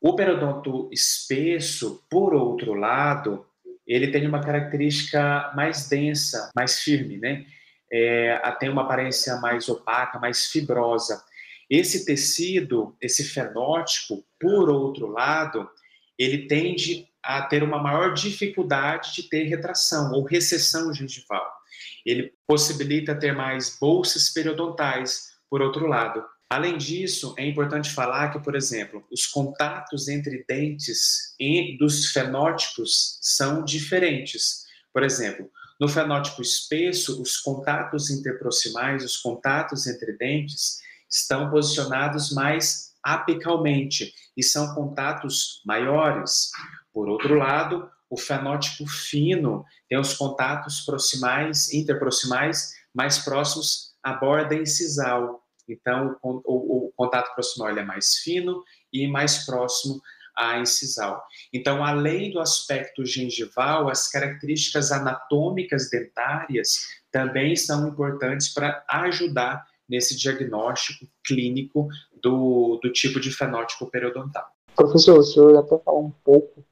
O 0.01 0.15
periodonto 0.15 0.89
espesso, 0.91 2.05
por 2.09 2.33
outro 2.33 2.73
lado, 2.73 3.45
ele 3.85 4.11
tem 4.11 4.25
uma 4.25 4.41
característica 4.41 5.51
mais 5.55 5.89
densa, 5.89 6.51
mais 6.55 6.79
firme, 6.79 7.17
né? 7.17 7.45
É, 7.91 8.39
tem 8.59 8.69
uma 8.69 8.83
aparência 8.83 9.37
mais 9.37 9.67
opaca, 9.67 10.19
mais 10.19 10.45
fibrosa. 10.45 11.23
Esse 11.69 12.05
tecido, 12.05 12.95
esse 13.01 13.23
fenótipo, 13.23 14.23
por 14.39 14.69
outro 14.69 15.07
lado, 15.07 15.69
ele 16.17 16.47
tende 16.47 17.07
a 17.21 17.41
ter 17.41 17.63
uma 17.63 17.81
maior 17.81 18.13
dificuldade 18.13 19.13
de 19.15 19.29
ter 19.29 19.43
retração 19.43 20.11
ou 20.13 20.23
recessão 20.23 20.93
gengival. 20.93 21.58
Ele 22.05 22.33
possibilita 22.47 23.15
ter 23.15 23.33
mais 23.33 23.77
bolsas 23.79 24.29
periodontais, 24.29 25.29
por 25.49 25.61
outro 25.61 25.87
lado. 25.87 26.23
Além 26.49 26.77
disso, 26.77 27.35
é 27.37 27.45
importante 27.47 27.91
falar 27.91 28.29
que, 28.29 28.39
por 28.39 28.55
exemplo, 28.55 29.05
os 29.11 29.27
contatos 29.27 30.07
entre 30.07 30.43
dentes 30.47 31.35
e 31.39 31.77
dos 31.77 32.07
fenótipos 32.07 33.19
são 33.21 33.63
diferentes. 33.63 34.65
Por 34.91 35.03
exemplo, 35.03 35.49
no 35.79 35.87
fenótipo 35.87 36.41
espesso, 36.41 37.21
os 37.21 37.37
contatos 37.37 38.09
interproximais, 38.09 39.05
os 39.05 39.17
contatos 39.17 39.85
entre 39.85 40.17
dentes, 40.17 40.79
estão 41.09 41.49
posicionados 41.49 42.31
mais 42.31 42.89
apicalmente 43.03 44.13
e 44.35 44.43
são 44.43 44.73
contatos 44.73 45.61
maiores. 45.65 46.49
Por 46.91 47.07
outro 47.07 47.35
lado, 47.35 47.89
o 48.09 48.17
fenótipo 48.17 48.87
fino 48.87 49.63
tem 49.87 49.99
os 49.99 50.13
contatos 50.13 50.81
proximais, 50.81 51.71
interproximais, 51.73 52.73
mais 52.93 53.19
próximos 53.19 53.93
à 54.03 54.13
borda 54.13 54.55
incisal. 54.55 55.43
Então, 55.67 56.17
o, 56.23 56.41
o, 56.43 56.87
o 56.87 56.91
contato 56.95 57.33
proximal 57.35 57.69
é 57.77 57.83
mais 57.83 58.15
fino 58.15 58.63
e 58.91 59.07
mais 59.07 59.45
próximo 59.45 60.01
à 60.35 60.59
incisal. 60.59 61.23
Então, 61.53 61.83
além 61.83 62.31
do 62.31 62.39
aspecto 62.39 63.05
gengival, 63.05 63.89
as 63.89 64.09
características 64.09 64.91
anatômicas 64.91 65.89
dentárias 65.89 66.87
também 67.11 67.55
são 67.55 67.87
importantes 67.87 68.49
para 68.49 68.83
ajudar 68.87 69.65
nesse 69.87 70.15
diagnóstico 70.17 71.07
clínico 71.25 71.87
do, 72.21 72.79
do 72.81 72.91
tipo 72.91 73.19
de 73.19 73.31
fenótipo 73.31 73.87
periodontal. 73.87 74.47
Professor, 74.75 75.19
o 75.19 75.23
senhor 75.23 75.57
até 75.57 75.77
falou 75.79 76.05
um 76.05 76.11
pouco 76.23 76.63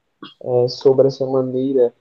é, 0.42 0.68
sobre 0.68 1.08
essa 1.08 1.26
maneira 1.26 1.92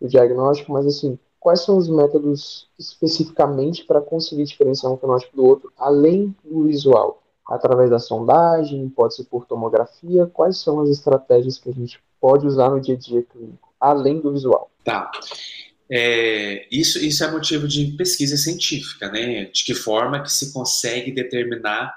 do 0.00 0.08
diagnóstico, 0.08 0.72
mas 0.72 0.86
assim, 0.86 1.18
quais 1.38 1.60
são 1.60 1.76
os 1.76 1.88
métodos 1.88 2.68
especificamente 2.78 3.84
para 3.84 4.00
conseguir 4.00 4.44
diferenciar 4.44 4.92
um 4.92 4.96
fenótipo 4.96 5.36
do 5.36 5.44
outro, 5.44 5.72
além 5.76 6.34
do 6.44 6.64
visual? 6.64 7.22
Através 7.48 7.90
da 7.90 7.98
sondagem, 7.98 8.88
pode 8.90 9.16
ser 9.16 9.24
por 9.24 9.44
tomografia, 9.44 10.26
quais 10.26 10.58
são 10.58 10.80
as 10.80 10.88
estratégias 10.88 11.58
que 11.58 11.68
a 11.68 11.72
gente 11.72 11.98
pode 12.20 12.46
usar 12.46 12.70
no 12.70 12.80
dia 12.80 12.94
a 12.94 12.98
dia 12.98 13.22
clínico, 13.22 13.68
além 13.80 14.20
do 14.20 14.32
visual? 14.32 14.70
Tá. 14.84 15.10
É, 15.90 16.68
isso, 16.70 17.04
isso 17.04 17.24
é 17.24 17.30
motivo 17.30 17.66
de 17.66 17.86
pesquisa 17.96 18.36
científica, 18.36 19.10
né? 19.10 19.46
De 19.46 19.64
que 19.64 19.74
forma 19.74 20.22
que 20.22 20.30
se 20.30 20.52
consegue 20.52 21.10
determinar 21.10 21.92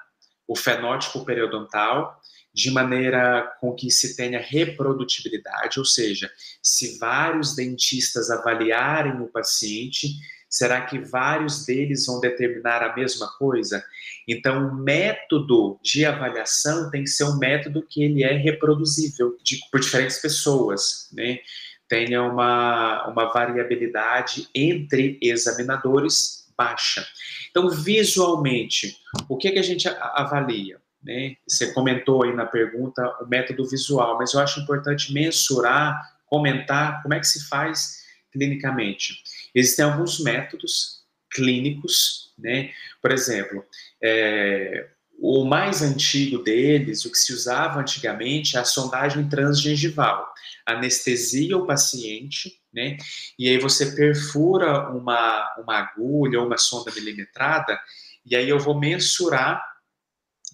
o 0.48 0.56
fenótipo 0.56 1.24
periodontal 1.24 2.20
de 2.54 2.70
maneira 2.70 3.52
com 3.60 3.74
que 3.74 3.90
se 3.90 4.16
tenha 4.16 4.40
reprodutibilidade, 4.40 5.80
ou 5.80 5.86
seja, 5.86 6.32
se 6.62 7.00
vários 7.00 7.56
dentistas 7.56 8.30
avaliarem 8.30 9.20
o 9.22 9.28
paciente, 9.28 10.10
será 10.48 10.82
que 10.82 11.00
vários 11.00 11.66
deles 11.66 12.06
vão 12.06 12.20
determinar 12.20 12.84
a 12.84 12.96
mesma 12.96 13.28
coisa? 13.40 13.84
Então, 14.28 14.68
o 14.68 14.76
método 14.76 15.80
de 15.82 16.06
avaliação 16.06 16.92
tem 16.92 17.04
que 17.04 17.10
ser 17.10 17.24
um 17.24 17.38
método 17.38 17.86
que 17.90 18.04
ele 18.04 18.24
é 18.24 18.34
reproduzível 18.34 19.36
de, 19.44 19.60
por 19.72 19.80
diferentes 19.80 20.20
pessoas, 20.20 21.10
né? 21.12 21.40
Tenha 21.88 22.22
uma, 22.22 23.08
uma 23.08 23.34
variabilidade 23.34 24.48
entre 24.54 25.18
examinadores 25.22 26.44
baixa. 26.56 27.06
Então, 27.50 27.70
visualmente, 27.70 28.96
o 29.28 29.38
que, 29.38 29.52
que 29.52 29.60
a 29.60 29.64
gente 29.64 29.88
avalia? 29.88 30.83
Né? 31.04 31.36
Você 31.48 31.74
comentou 31.74 32.24
aí 32.24 32.34
na 32.34 32.46
pergunta 32.46 33.04
o 33.22 33.28
método 33.28 33.68
visual, 33.68 34.18
mas 34.18 34.34
eu 34.34 34.40
acho 34.40 34.62
importante 34.62 35.14
mensurar, 35.14 36.02
comentar 36.26 37.02
como 37.02 37.14
é 37.14 37.20
que 37.20 37.28
se 37.28 37.48
faz 37.48 38.04
clinicamente. 38.32 39.22
Existem 39.54 39.86
alguns 39.86 40.20
métodos 40.20 41.04
clínicos, 41.32 42.34
né? 42.38 42.72
Por 43.02 43.12
exemplo, 43.12 43.64
é, 44.02 44.88
o 45.20 45.44
mais 45.46 45.82
antigo 45.82 46.44
deles, 46.44 47.06
o 47.06 47.12
que 47.12 47.18
se 47.18 47.34
usava 47.34 47.80
antigamente, 47.80 48.58
é 48.58 48.60
a 48.60 48.66
sondagem 48.66 49.28
transgengival. 49.28 50.32
Anestesia 50.66 51.58
o 51.58 51.66
paciente, 51.66 52.60
né? 52.74 52.98
E 53.38 53.50
aí 53.50 53.58
você 53.58 53.96
perfura 53.96 54.90
uma, 54.90 55.56
uma 55.60 55.78
agulha 55.78 56.40
ou 56.40 56.48
uma 56.48 56.58
sonda 56.58 56.92
milimetrada, 56.92 57.80
e 58.26 58.36
aí 58.36 58.48
eu 58.48 58.60
vou 58.60 58.80
mensurar 58.80 59.73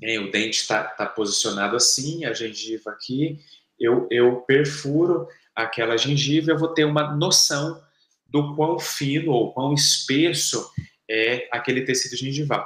o 0.01 0.31
dente 0.31 0.61
está 0.61 0.83
tá 0.83 1.05
posicionado 1.05 1.75
assim, 1.75 2.25
a 2.25 2.33
gengiva 2.33 2.91
aqui, 2.91 3.39
eu, 3.79 4.07
eu 4.09 4.37
perfuro 4.41 5.27
aquela 5.55 5.97
gengiva, 5.97 6.51
eu 6.51 6.57
vou 6.57 6.73
ter 6.73 6.85
uma 6.85 7.15
noção 7.15 7.81
do 8.25 8.55
quão 8.55 8.79
fino 8.79 9.31
ou 9.31 9.53
quão 9.53 9.73
espesso 9.73 10.71
é 11.09 11.47
aquele 11.51 11.81
tecido 11.81 12.15
gengival. 12.15 12.65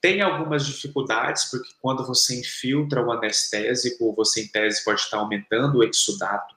Tem 0.00 0.20
algumas 0.20 0.66
dificuldades, 0.66 1.44
porque 1.44 1.68
quando 1.80 2.04
você 2.04 2.40
infiltra 2.40 3.00
o 3.00 3.12
anestésico, 3.12 4.14
você 4.14 4.42
em 4.42 4.48
tese 4.48 4.84
pode 4.84 5.00
estar 5.00 5.18
aumentando 5.18 5.78
o 5.78 5.84
exudato 5.84 6.56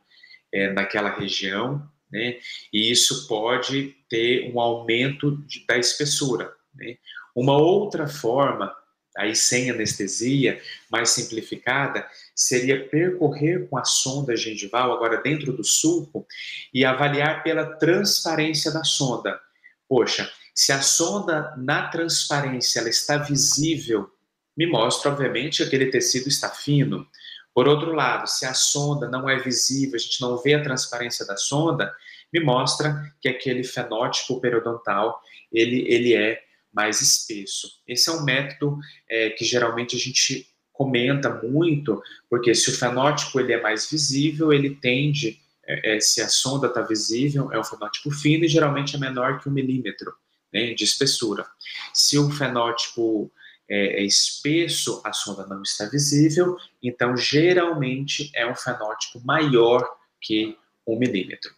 é, 0.51 0.73
naquela 0.73 1.11
região, 1.11 1.88
né? 2.11 2.39
E 2.73 2.89
isso 2.91 3.27
pode 3.27 3.95
ter 4.09 4.51
um 4.51 4.59
aumento 4.59 5.38
de, 5.45 5.63
da 5.67 5.77
espessura. 5.77 6.51
Né? 6.73 6.97
Uma 7.35 7.57
outra 7.57 8.07
forma 8.07 8.75
aí 9.19 9.35
sem 9.35 9.69
anestesia, 9.69 10.61
mais 10.89 11.09
simplificada, 11.09 12.07
seria 12.35 12.88
percorrer 12.88 13.67
com 13.69 13.77
a 13.77 13.83
sonda 13.83 14.35
gengival, 14.35 14.93
agora 14.93 15.21
dentro 15.21 15.51
do 15.51 15.63
sulco, 15.63 16.25
e 16.73 16.85
avaliar 16.85 17.43
pela 17.43 17.65
transparência 17.77 18.71
da 18.71 18.83
sonda. 18.83 19.39
Poxa, 19.88 20.31
se 20.55 20.71
a 20.71 20.81
sonda 20.81 21.53
na 21.57 21.88
transparência 21.89 22.79
ela 22.79 22.89
está 22.89 23.17
visível, 23.17 24.09
me 24.55 24.65
mostra, 24.65 25.11
obviamente, 25.11 25.57
que 25.57 25.63
aquele 25.63 25.88
tecido 25.88 26.27
está 26.27 26.49
fino. 26.49 27.07
Por 27.53 27.67
outro 27.67 27.93
lado, 27.93 28.27
se 28.27 28.45
a 28.45 28.53
sonda 28.53 29.07
não 29.07 29.29
é 29.29 29.38
visível, 29.38 29.95
a 29.95 29.99
gente 29.99 30.21
não 30.21 30.38
vê 30.38 30.53
a 30.53 30.63
transparência 30.63 31.25
da 31.25 31.35
sonda, 31.35 31.93
me 32.31 32.39
mostra 32.39 33.13
que 33.21 33.27
aquele 33.27 33.63
fenótipo 33.63 34.39
periodontal 34.39 35.21
ele, 35.51 35.85
ele 35.88 36.13
é 36.13 36.41
mais 36.79 37.01
espesso. 37.01 37.67
Esse 37.86 38.09
é 38.09 38.13
um 38.13 38.24
método 38.24 38.79
é, 39.09 39.31
que 39.31 39.43
geralmente 39.43 39.98
a 39.98 40.00
gente 40.00 40.48
comenta 40.71 41.29
muito, 41.43 42.01
porque 42.29 42.55
se 42.55 42.69
o 42.69 42.74
fenótipo 42.74 43.38
ele 43.38 43.51
é 43.51 43.62
mais 43.62 43.89
visível, 43.89 44.53
ele 44.53 44.75
tende, 44.75 45.41
é, 45.67 45.98
é, 45.98 46.00
se 46.00 46.21
a 46.21 46.29
sonda 46.29 46.67
está 46.67 46.81
visível, 46.81 47.51
é 47.51 47.59
um 47.59 47.63
fenótipo 47.65 48.09
fino 48.12 48.45
e 48.45 48.48
geralmente 48.48 48.95
é 48.95 49.00
menor 49.00 49.41
que 49.41 49.50
um 49.50 49.51
milímetro 49.51 50.13
né, 50.53 50.74
de 50.74 50.86
espessura. 50.86 51.45
Se 51.93 52.17
o 52.17 52.31
fenótipo 52.31 53.29
é, 53.69 54.01
é 54.01 54.03
espesso, 54.05 55.01
a 55.03 55.12
sonda 55.12 55.45
não 55.45 55.62
está 55.62 55.83
visível, 55.83 56.55
então 56.81 57.17
geralmente 57.17 58.31
é 58.33 58.50
um 58.50 58.55
fenótipo 58.55 59.19
maior 59.25 59.86
que 60.21 60.57
um 60.88 60.98
milímetro. 60.98 61.51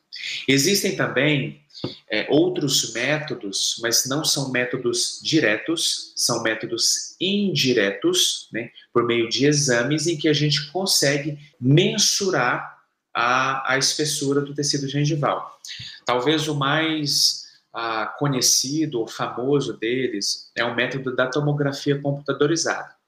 Existem 0.47 0.95
também 0.95 1.60
é, 2.09 2.27
outros 2.29 2.93
métodos, 2.93 3.79
mas 3.81 4.05
não 4.05 4.23
são 4.23 4.51
métodos 4.51 5.19
diretos, 5.23 6.13
são 6.15 6.43
métodos 6.43 7.15
indiretos, 7.19 8.47
né, 8.51 8.69
por 8.93 9.05
meio 9.05 9.29
de 9.29 9.45
exames 9.45 10.07
em 10.07 10.17
que 10.17 10.27
a 10.27 10.33
gente 10.33 10.71
consegue 10.71 11.39
mensurar 11.59 12.79
a, 13.13 13.73
a 13.73 13.77
espessura 13.77 14.41
do 14.41 14.53
tecido 14.53 14.87
gengival. 14.87 15.59
Talvez 16.05 16.47
o 16.47 16.55
mais 16.55 17.45
ah, 17.73 18.05
conhecido 18.19 18.99
ou 18.99 19.07
famoso 19.07 19.77
deles 19.77 20.51
é 20.55 20.63
o 20.63 20.75
método 20.75 21.15
da 21.15 21.27
tomografia 21.27 21.99
computadorizada. 21.99 23.00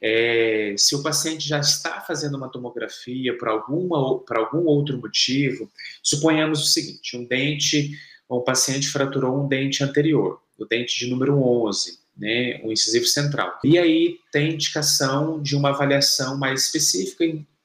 É, 0.00 0.74
se 0.76 0.94
o 0.94 1.02
paciente 1.02 1.46
já 1.46 1.58
está 1.58 2.00
fazendo 2.00 2.36
uma 2.36 2.48
tomografia 2.48 3.36
por, 3.36 3.48
alguma, 3.48 4.18
por 4.20 4.36
algum 4.36 4.64
outro 4.66 4.96
motivo, 4.98 5.70
suponhamos 6.02 6.60
o 6.60 6.66
seguinte: 6.66 7.16
um 7.16 7.24
dente, 7.24 7.98
um 8.30 8.40
paciente 8.40 8.88
fraturou 8.88 9.44
um 9.44 9.48
dente 9.48 9.82
anterior, 9.82 10.40
o 10.58 10.64
dente 10.64 10.98
de 10.98 11.10
número 11.10 11.42
11, 11.42 11.98
né, 12.16 12.60
o 12.64 12.72
incisivo 12.72 13.06
central. 13.06 13.58
E 13.64 13.78
aí 13.78 14.18
tem 14.32 14.52
indicação 14.52 15.42
de 15.42 15.56
uma 15.56 15.70
avaliação 15.70 16.38
mais 16.38 16.64
específica, 16.64 17.24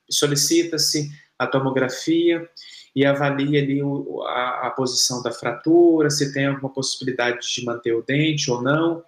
solicita-se 0.10 1.12
a 1.38 1.48
tomografia 1.48 2.48
e 2.96 3.06
avalia 3.06 3.62
ali 3.62 3.82
a, 4.28 4.68
a 4.68 4.70
posição 4.72 5.22
da 5.22 5.32
fratura, 5.32 6.10
se 6.10 6.32
tem 6.32 6.46
alguma 6.46 6.70
possibilidade 6.72 7.40
de 7.54 7.66
manter 7.66 7.94
o 7.94 8.04
dente 8.04 8.50
ou 8.52 8.62
não. 8.62 9.04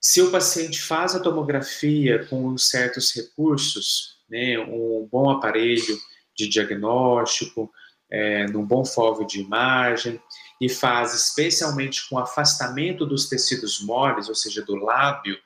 Se 0.00 0.22
o 0.22 0.30
paciente 0.30 0.80
faz 0.80 1.14
a 1.14 1.20
tomografia 1.20 2.24
com 2.26 2.56
certos 2.56 3.14
recursos, 3.14 4.16
né, 4.28 4.58
um 4.58 5.06
bom 5.10 5.30
aparelho 5.30 5.98
de 6.34 6.48
diagnóstico, 6.48 7.70
é, 8.10 8.46
num 8.46 8.64
bom 8.64 8.84
foco 8.84 9.26
de 9.26 9.40
imagem, 9.40 10.20
e 10.60 10.68
faz 10.68 11.14
especialmente 11.14 12.08
com 12.08 12.18
afastamento 12.18 13.04
dos 13.04 13.28
tecidos 13.28 13.80
moles, 13.80 14.28
ou 14.28 14.34
seja, 14.34 14.62
do 14.62 14.74
lábio, 14.74 15.36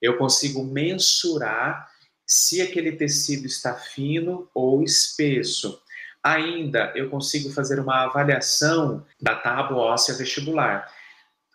eu 0.00 0.16
consigo 0.16 0.64
mensurar 0.64 1.88
se 2.26 2.62
aquele 2.62 2.92
tecido 2.92 3.46
está 3.46 3.74
fino 3.74 4.48
ou 4.54 4.82
espesso. 4.82 5.80
Ainda 6.22 6.92
eu 6.94 7.10
consigo 7.10 7.50
fazer 7.50 7.78
uma 7.78 8.04
avaliação 8.04 9.04
da 9.20 9.34
tábua 9.34 9.78
óssea 9.78 10.14
vestibular. 10.14 10.90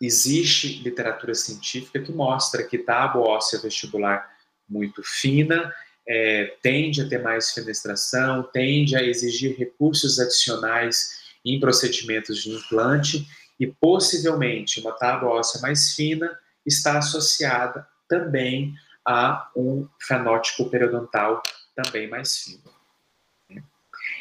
Existe 0.00 0.82
literatura 0.82 1.34
científica 1.34 2.00
que 2.00 2.12
mostra 2.12 2.62
que 2.62 2.78
tábua 2.78 3.22
óssea 3.22 3.60
vestibular 3.60 4.30
muito 4.68 5.02
fina 5.02 5.72
é, 6.08 6.56
tende 6.62 7.02
a 7.02 7.08
ter 7.08 7.22
mais 7.22 7.52
fenestração, 7.52 8.42
tende 8.42 8.96
a 8.96 9.02
exigir 9.02 9.56
recursos 9.56 10.18
adicionais 10.18 11.20
em 11.44 11.60
procedimentos 11.60 12.42
de 12.42 12.50
implante 12.50 13.26
e 13.58 13.66
possivelmente 13.66 14.80
uma 14.80 14.92
tábua 14.92 15.30
óssea 15.30 15.60
mais 15.60 15.94
fina 15.94 16.36
está 16.64 16.98
associada 16.98 17.86
também 18.08 18.74
a 19.06 19.50
um 19.56 19.86
fenótipo 20.00 20.68
periodontal 20.68 21.42
também 21.74 22.08
mais 22.08 22.38
fino. 22.38 22.70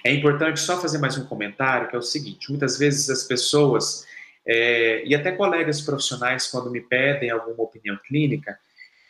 É 0.03 0.13
importante 0.13 0.59
só 0.59 0.79
fazer 0.79 0.97
mais 0.97 1.17
um 1.17 1.25
comentário, 1.25 1.89
que 1.89 1.95
é 1.95 1.99
o 1.99 2.03
seguinte: 2.03 2.49
muitas 2.49 2.77
vezes 2.77 3.09
as 3.09 3.23
pessoas, 3.23 4.05
é, 4.51 5.03
e 5.05 5.13
até 5.13 5.31
colegas 5.31 5.79
profissionais, 5.79 6.47
quando 6.47 6.71
me 6.71 6.81
pedem 6.81 7.29
alguma 7.29 7.61
opinião 7.61 7.95
clínica, 8.07 8.57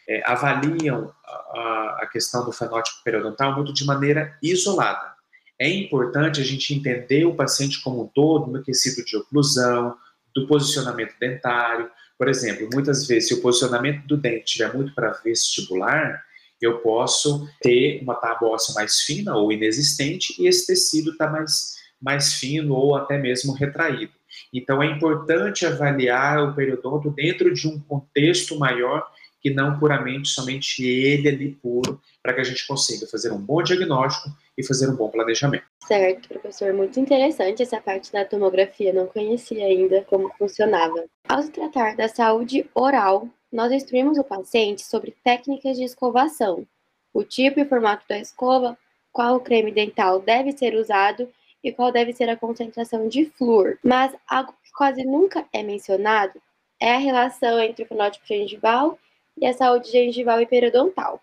é, 0.05 0.21
avaliam 0.29 1.13
a, 1.23 1.99
a, 2.01 2.09
questão 2.11 2.43
do 2.43 2.51
fenótipo 2.51 3.01
periodontal 3.05 3.55
muito 3.55 3.71
de 3.71 3.85
maneira 3.85 4.37
isolada. 4.43 5.13
É 5.57 5.69
importante 5.69 6.41
a 6.41 6.43
gente 6.43 6.73
entender 6.73 7.23
o 7.23 7.35
paciente 7.35 7.81
como 7.81 8.03
um 8.03 8.07
todo, 8.07 8.51
no 8.51 8.61
quesito 8.61 9.05
de 9.05 9.15
oclusão, 9.15 9.95
do 10.35 10.45
posicionamento 10.45 11.13
dentário. 11.17 11.89
Por 12.17 12.27
exemplo, 12.27 12.67
muitas 12.73 13.07
vezes, 13.07 13.29
se 13.29 13.35
o 13.35 13.41
posicionamento 13.41 14.05
do 14.05 14.17
dente 14.17 14.43
estiver 14.43 14.73
muito 14.73 14.93
para 14.93 15.11
vestibular, 15.23 16.21
eu 16.61 16.79
posso 16.79 17.47
ter 17.61 18.01
uma 18.01 18.15
tábua 18.15 18.49
óssea 18.49 18.73
mais 18.73 18.99
fina 18.99 19.37
ou 19.37 19.53
inexistente 19.53 20.35
e 20.37 20.47
esse 20.47 20.67
tecido 20.67 21.11
está 21.11 21.29
mais, 21.29 21.75
mais 22.01 22.33
fino 22.33 22.75
ou 22.75 22.97
até 22.97 23.17
mesmo 23.17 23.53
retraído. 23.53 24.18
Então, 24.53 24.81
é 24.81 24.87
importante 24.87 25.65
avaliar 25.65 26.43
o 26.43 26.55
periodonto 26.55 27.09
dentro 27.11 27.53
de 27.53 27.67
um 27.67 27.79
contexto 27.79 28.57
maior 28.57 29.05
que 29.41 29.49
não 29.49 29.79
puramente 29.79 30.29
somente 30.29 30.85
ele 30.85 31.29
ali 31.29 31.51
puro, 31.51 32.01
para 32.21 32.33
que 32.33 32.41
a 32.41 32.43
gente 32.43 32.67
consiga 32.67 33.07
fazer 33.07 33.31
um 33.31 33.39
bom 33.39 33.63
diagnóstico 33.63 34.29
e 34.57 34.65
fazer 34.65 34.89
um 34.89 34.95
bom 34.95 35.09
planejamento. 35.09 35.63
Certo, 35.87 36.27
professor, 36.27 36.73
muito 36.73 36.99
interessante 36.99 37.63
essa 37.63 37.79
parte 37.79 38.11
da 38.11 38.25
tomografia, 38.25 38.91
não 38.91 39.07
conhecia 39.07 39.65
ainda 39.65 40.01
como 40.09 40.29
funcionava. 40.37 41.05
Ao 41.27 41.41
se 41.41 41.51
tratar 41.51 41.95
da 41.95 42.07
saúde 42.07 42.69
oral, 42.75 43.29
nós 43.51 43.71
instruímos 43.71 44.17
o 44.17 44.23
paciente 44.23 44.81
sobre 44.85 45.15
técnicas 45.23 45.77
de 45.77 45.83
escovação, 45.83 46.67
o 47.13 47.23
tipo 47.23 47.59
e 47.59 47.65
formato 47.65 48.05
da 48.07 48.19
escova, 48.19 48.77
qual 49.11 49.39
creme 49.39 49.71
dental 49.71 50.21
deve 50.21 50.51
ser 50.51 50.75
usado 50.75 51.27
e 51.63 51.71
qual 51.71 51.91
deve 51.91 52.13
ser 52.13 52.29
a 52.29 52.37
concentração 52.37 53.07
de 53.07 53.25
flúor. 53.25 53.77
Mas 53.83 54.15
algo 54.27 54.53
que 54.63 54.71
quase 54.71 55.03
nunca 55.03 55.45
é 55.51 55.61
mencionado 55.61 56.41
é 56.79 56.95
a 56.95 56.99
relação 56.99 57.59
entre 57.59 57.83
o 57.83 57.87
fenótipo 57.87 58.25
gengival 58.25 58.97
e 59.37 59.45
a 59.45 59.53
saúde 59.53 59.91
gengival 59.91 60.41
e 60.41 60.45
periodontal. 60.45 61.21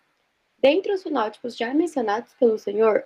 Dentre 0.59 0.93
os 0.93 1.03
fenótipos 1.03 1.57
já 1.57 1.73
mencionados 1.73 2.33
pelo 2.39 2.59
senhor, 2.59 3.05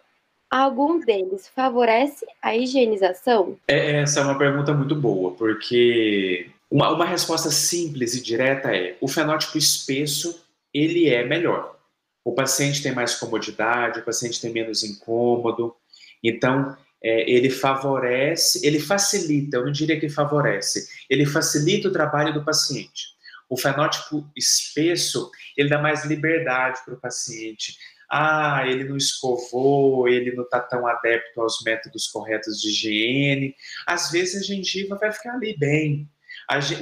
algum 0.50 0.98
deles 0.98 1.48
favorece 1.48 2.26
a 2.42 2.56
higienização? 2.56 3.56
É, 3.68 4.00
essa 4.00 4.20
é 4.20 4.22
uma 4.22 4.38
pergunta 4.38 4.72
muito 4.72 4.94
boa, 4.94 5.32
porque 5.32 6.50
uma, 6.70 6.90
uma 6.90 7.04
resposta 7.04 7.50
simples 7.50 8.14
e 8.14 8.22
direta 8.22 8.74
é: 8.74 8.96
o 9.00 9.08
fenótipo 9.08 9.58
espesso 9.58 10.44
ele 10.72 11.08
é 11.08 11.24
melhor. 11.24 11.76
O 12.24 12.32
paciente 12.32 12.82
tem 12.82 12.92
mais 12.92 13.14
comodidade, 13.14 14.00
o 14.00 14.04
paciente 14.04 14.40
tem 14.40 14.52
menos 14.52 14.84
incômodo. 14.84 15.74
Então, 16.22 16.76
é, 17.02 17.30
ele 17.30 17.50
favorece, 17.50 18.64
ele 18.66 18.78
facilita, 18.78 19.56
eu 19.56 19.64
não 19.64 19.72
diria 19.72 19.98
que 19.98 20.08
favorece, 20.08 20.88
ele 21.08 21.24
facilita 21.24 21.88
o 21.88 21.92
trabalho 21.92 22.34
do 22.34 22.44
paciente. 22.44 23.18
O 23.48 23.56
fenótipo 23.56 24.30
espesso, 24.36 25.30
ele 25.56 25.68
dá 25.68 25.80
mais 25.80 26.04
liberdade 26.04 26.80
para 26.84 26.94
o 26.94 27.00
paciente. 27.00 27.76
Ah, 28.08 28.62
ele 28.66 28.84
não 28.84 28.96
escovou, 28.96 30.08
ele 30.08 30.32
não 30.32 30.44
está 30.44 30.60
tão 30.60 30.86
adepto 30.86 31.40
aos 31.40 31.62
métodos 31.64 32.06
corretos 32.08 32.60
de 32.60 32.68
higiene. 32.68 33.54
Às 33.86 34.10
vezes 34.10 34.42
a 34.42 34.44
gengiva 34.44 34.96
vai 34.96 35.12
ficar 35.12 35.34
ali 35.34 35.56
bem, 35.58 36.08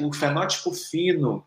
o 0.02 0.12
fenótipo 0.12 0.72
fino, 0.72 1.46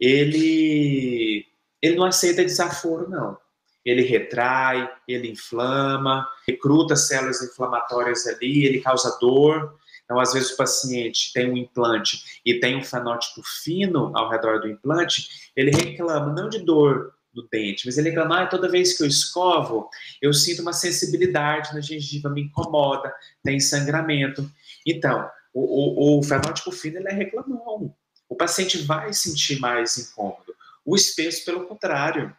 ele, 0.00 1.46
ele 1.82 1.96
não 1.96 2.04
aceita 2.04 2.44
desaforo, 2.44 3.08
não. 3.08 3.36
Ele 3.86 4.02
retrai, 4.02 4.90
ele 5.08 5.30
inflama, 5.30 6.28
recruta 6.46 6.96
células 6.96 7.40
inflamatórias 7.42 8.26
ali, 8.26 8.66
ele 8.66 8.80
causa 8.80 9.16
dor. 9.20 9.78
Então, 10.04 10.20
às 10.20 10.32
vezes, 10.32 10.50
o 10.50 10.56
paciente 10.56 11.32
tem 11.32 11.50
um 11.50 11.56
implante 11.56 12.40
e 12.44 12.60
tem 12.60 12.76
um 12.76 12.84
fenótipo 12.84 13.42
fino 13.62 14.10
ao 14.14 14.28
redor 14.28 14.60
do 14.60 14.68
implante, 14.68 15.50
ele 15.56 15.70
reclama 15.70 16.32
não 16.32 16.48
de 16.48 16.58
dor 16.58 17.14
do 17.36 17.46
dente, 17.48 17.84
mas 17.86 17.98
ele 17.98 18.08
reclama, 18.08 18.42
ah, 18.42 18.46
toda 18.46 18.68
vez 18.68 18.96
que 18.96 19.02
eu 19.02 19.06
escovo, 19.06 19.88
eu 20.22 20.32
sinto 20.32 20.62
uma 20.62 20.72
sensibilidade 20.72 21.74
na 21.74 21.80
gengiva, 21.80 22.30
me 22.30 22.42
incomoda, 22.42 23.12
tem 23.44 23.60
sangramento. 23.60 24.50
Então, 24.86 25.28
o, 25.52 26.16
o, 26.16 26.18
o 26.18 26.22
fenótipo 26.22 26.72
fino 26.72 26.98
ele 26.98 27.08
é 27.08 27.12
reclamão. 27.12 27.94
O 28.28 28.34
paciente 28.34 28.78
vai 28.78 29.12
sentir 29.12 29.60
mais 29.60 29.96
incômodo. 29.98 30.54
O 30.84 30.96
espesso, 30.96 31.44
pelo 31.44 31.66
contrário. 31.66 32.34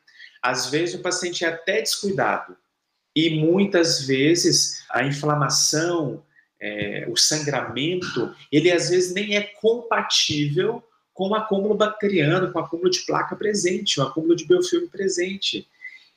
Às 0.48 0.70
vezes 0.70 0.96
o 0.96 1.02
paciente 1.02 1.44
é 1.44 1.50
até 1.50 1.82
descuidado. 1.82 2.56
E 3.14 3.30
muitas 3.32 4.06
vezes 4.06 4.86
a 4.90 5.04
inflamação, 5.04 6.24
é, 6.58 7.06
o 7.10 7.18
sangramento, 7.18 8.34
ele 8.50 8.72
às 8.72 8.90
vezes 8.90 9.14
nem 9.14 9.36
é 9.36 9.42
compatível 9.42 10.82
com 11.14 11.30
o 11.30 11.36
acúmulo 11.36 11.76
bacteriano, 11.76 12.50
com 12.54 12.60
o 12.60 12.62
acúmulo 12.62 12.90
de 12.90 13.00
placa 13.00 13.36
presente, 13.36 14.00
o 14.00 14.04
acúmulo 14.04 14.38
de 14.38 14.46
biofilme 14.46 14.88
presente. 14.88 15.68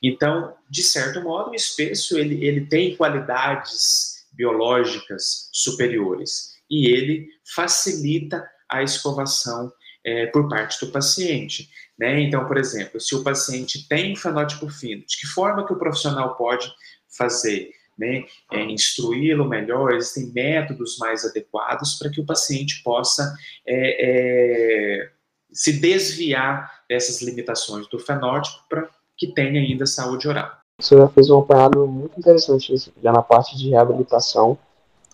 Então, 0.00 0.54
de 0.68 0.84
certo 0.84 1.20
modo, 1.22 1.50
o 1.50 1.54
espesso 1.54 2.16
ele, 2.16 2.44
ele 2.46 2.66
tem 2.66 2.94
qualidades 2.94 4.26
biológicas 4.30 5.48
superiores 5.52 6.54
e 6.70 6.86
ele 6.86 7.28
facilita 7.44 8.48
a 8.68 8.80
escovação 8.80 9.72
é, 10.04 10.26
por 10.26 10.48
parte 10.48 10.84
do 10.84 10.92
paciente. 10.92 11.68
Né? 12.00 12.22
Então, 12.22 12.46
por 12.46 12.56
exemplo, 12.56 12.98
se 12.98 13.14
o 13.14 13.22
paciente 13.22 13.86
tem 13.86 14.14
um 14.14 14.16
fenótipo 14.16 14.70
fino, 14.70 15.04
de 15.06 15.18
que 15.18 15.26
forma 15.26 15.66
que 15.66 15.72
o 15.74 15.78
profissional 15.78 16.34
pode 16.34 16.72
fazer? 17.06 17.72
Né? 17.98 18.24
É, 18.50 18.64
instruí-lo 18.64 19.46
melhor, 19.46 19.92
existem 19.92 20.32
métodos 20.32 20.96
mais 20.96 21.26
adequados 21.26 21.98
para 21.98 22.10
que 22.10 22.18
o 22.18 22.24
paciente 22.24 22.82
possa 22.82 23.36
é, 23.66 25.02
é 25.02 25.10
se 25.52 25.78
desviar 25.78 26.84
dessas 26.88 27.20
limitações 27.20 27.86
do 27.88 27.98
fenótipo 27.98 28.64
para 28.66 28.88
que 29.14 29.34
tenha 29.34 29.60
ainda 29.60 29.84
saúde 29.84 30.26
oral. 30.26 30.50
Você 30.80 30.96
já 30.96 31.06
fez 31.08 31.28
um 31.28 31.40
apanhado 31.40 31.86
muito 31.86 32.18
interessante 32.18 32.74
já 33.02 33.12
na 33.12 33.20
parte 33.20 33.58
de 33.58 33.68
reabilitação 33.68 34.56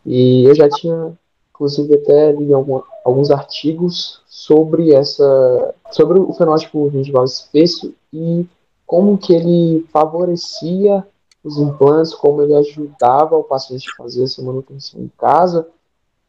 e 0.05 0.45
eu 0.45 0.55
já 0.55 0.69
tinha 0.69 1.19
Inclusive 1.57 1.95
até 1.95 2.33
li 2.33 2.53
algum, 2.53 2.83
alguns 3.03 3.31
artigos 3.31 4.21
sobre 4.29 4.93
essa 4.93 5.75
sobre 5.91 6.19
o 6.19 6.31
fenótipo 6.35 6.91
gengival 6.91 7.25
espesso 7.25 7.95
e 8.13 8.47
como 8.85 9.17
que 9.17 9.33
ele 9.33 9.87
favorecia 9.91 11.03
os 11.43 11.57
implantes, 11.57 12.15
como 12.15 12.43
ele 12.43 12.55
ajudava 12.55 13.37
o 13.37 13.45
paciente 13.45 13.89
a 13.89 14.03
fazer 14.03 14.25
essa 14.25 14.43
manutenção 14.43 15.01
em 15.01 15.11
casa 15.17 15.67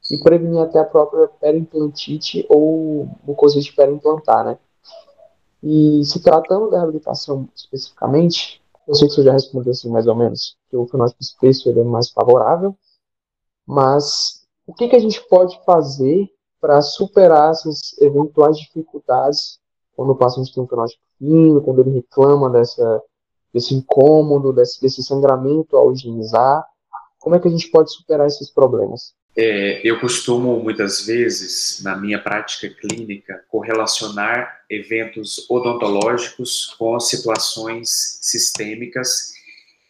e 0.10 0.18
prevenir 0.24 0.62
até 0.62 0.80
a 0.80 0.86
própria 0.86 1.28
perimplantite 1.28 2.46
ou 2.48 3.10
mucosite 3.26 3.76
perimplantar, 3.76 4.46
né? 4.46 4.58
E 5.62 6.06
se 6.06 6.22
tratando 6.22 6.70
da 6.70 6.78
reabilitação 6.78 7.50
especificamente, 7.54 8.62
eu 8.88 8.96
sei 8.96 9.10
que 9.10 9.16
você 9.16 9.24
já 9.24 9.34
respondeu 9.34 9.72
assim 9.72 9.90
mais 9.90 10.08
ou 10.08 10.16
menos, 10.16 10.56
que 10.70 10.78
o 10.78 10.88
fenótipo 10.88 11.22
espécie 11.22 11.70
é 11.70 11.84
mais 11.84 12.10
favorável, 12.10 12.74
mas 13.66 14.47
o 14.68 14.74
que, 14.74 14.90
que 14.90 14.96
a 14.96 15.00
gente 15.00 15.26
pode 15.30 15.58
fazer 15.66 16.30
para 16.60 16.82
superar 16.82 17.52
essas 17.52 17.98
eventuais 18.00 18.58
dificuldades 18.58 19.60
quando 19.96 20.12
o 20.12 20.16
paciente 20.16 20.54
tem 20.54 20.62
um 20.62 20.68
fenótipo 20.68 21.02
fino, 21.18 21.62
quando 21.62 21.80
ele 21.82 21.96
reclama 21.96 22.50
dessa, 22.50 23.02
desse 23.54 23.74
incômodo, 23.74 24.52
desse, 24.52 24.80
desse 24.82 25.02
sangramento 25.04 25.78
ao 25.78 25.94
higienizar? 25.94 26.64
Como 27.20 27.36
é 27.36 27.40
que 27.40 27.48
a 27.48 27.52
gente 27.52 27.70
pode 27.72 27.92
superar 27.94 28.28
esses 28.28 28.52
problemas? 28.52 29.16
É, 29.36 29.82
eu 29.88 30.00
costumo, 30.00 30.60
muitas 30.60 31.06
vezes, 31.06 31.82
na 31.84 31.96
minha 31.96 32.20
prática 32.22 32.70
clínica, 32.70 33.44
correlacionar 33.50 34.62
eventos 34.70 35.50
odontológicos 35.50 36.76
com 36.78 37.00
situações 37.00 38.20
sistêmicas 38.22 39.37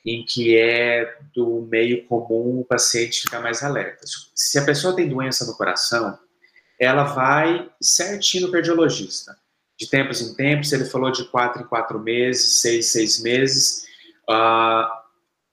em 0.08 0.24
que 0.24 0.58
é 0.58 1.17
do 1.36 1.67
meio 1.70 2.06
comum 2.06 2.62
o 2.62 2.65
paciente 2.65 3.24
ficar 3.24 3.41
mais 3.41 3.62
alerta. 3.62 4.06
Se 4.34 4.58
a 4.58 4.63
pessoa 4.63 4.96
tem 4.96 5.10
doença 5.10 5.46
no 5.46 5.58
coração, 5.58 6.17
ela 6.80 7.04
vai 7.04 7.70
certinho 7.82 8.48
no 8.48 8.54
cardiologista. 8.54 9.36
De 9.78 9.89
tempos 9.89 10.22
em 10.22 10.34
tempos, 10.34 10.72
ele 10.72 10.86
falou 10.86 11.12
de 11.12 11.26
quatro 11.26 11.62
em 11.62 11.67
quatro 11.67 12.00
meses, 12.00 12.62
seis, 12.62 12.86
seis 12.88 13.22
meses, 13.22 13.86
uh, 14.30 14.88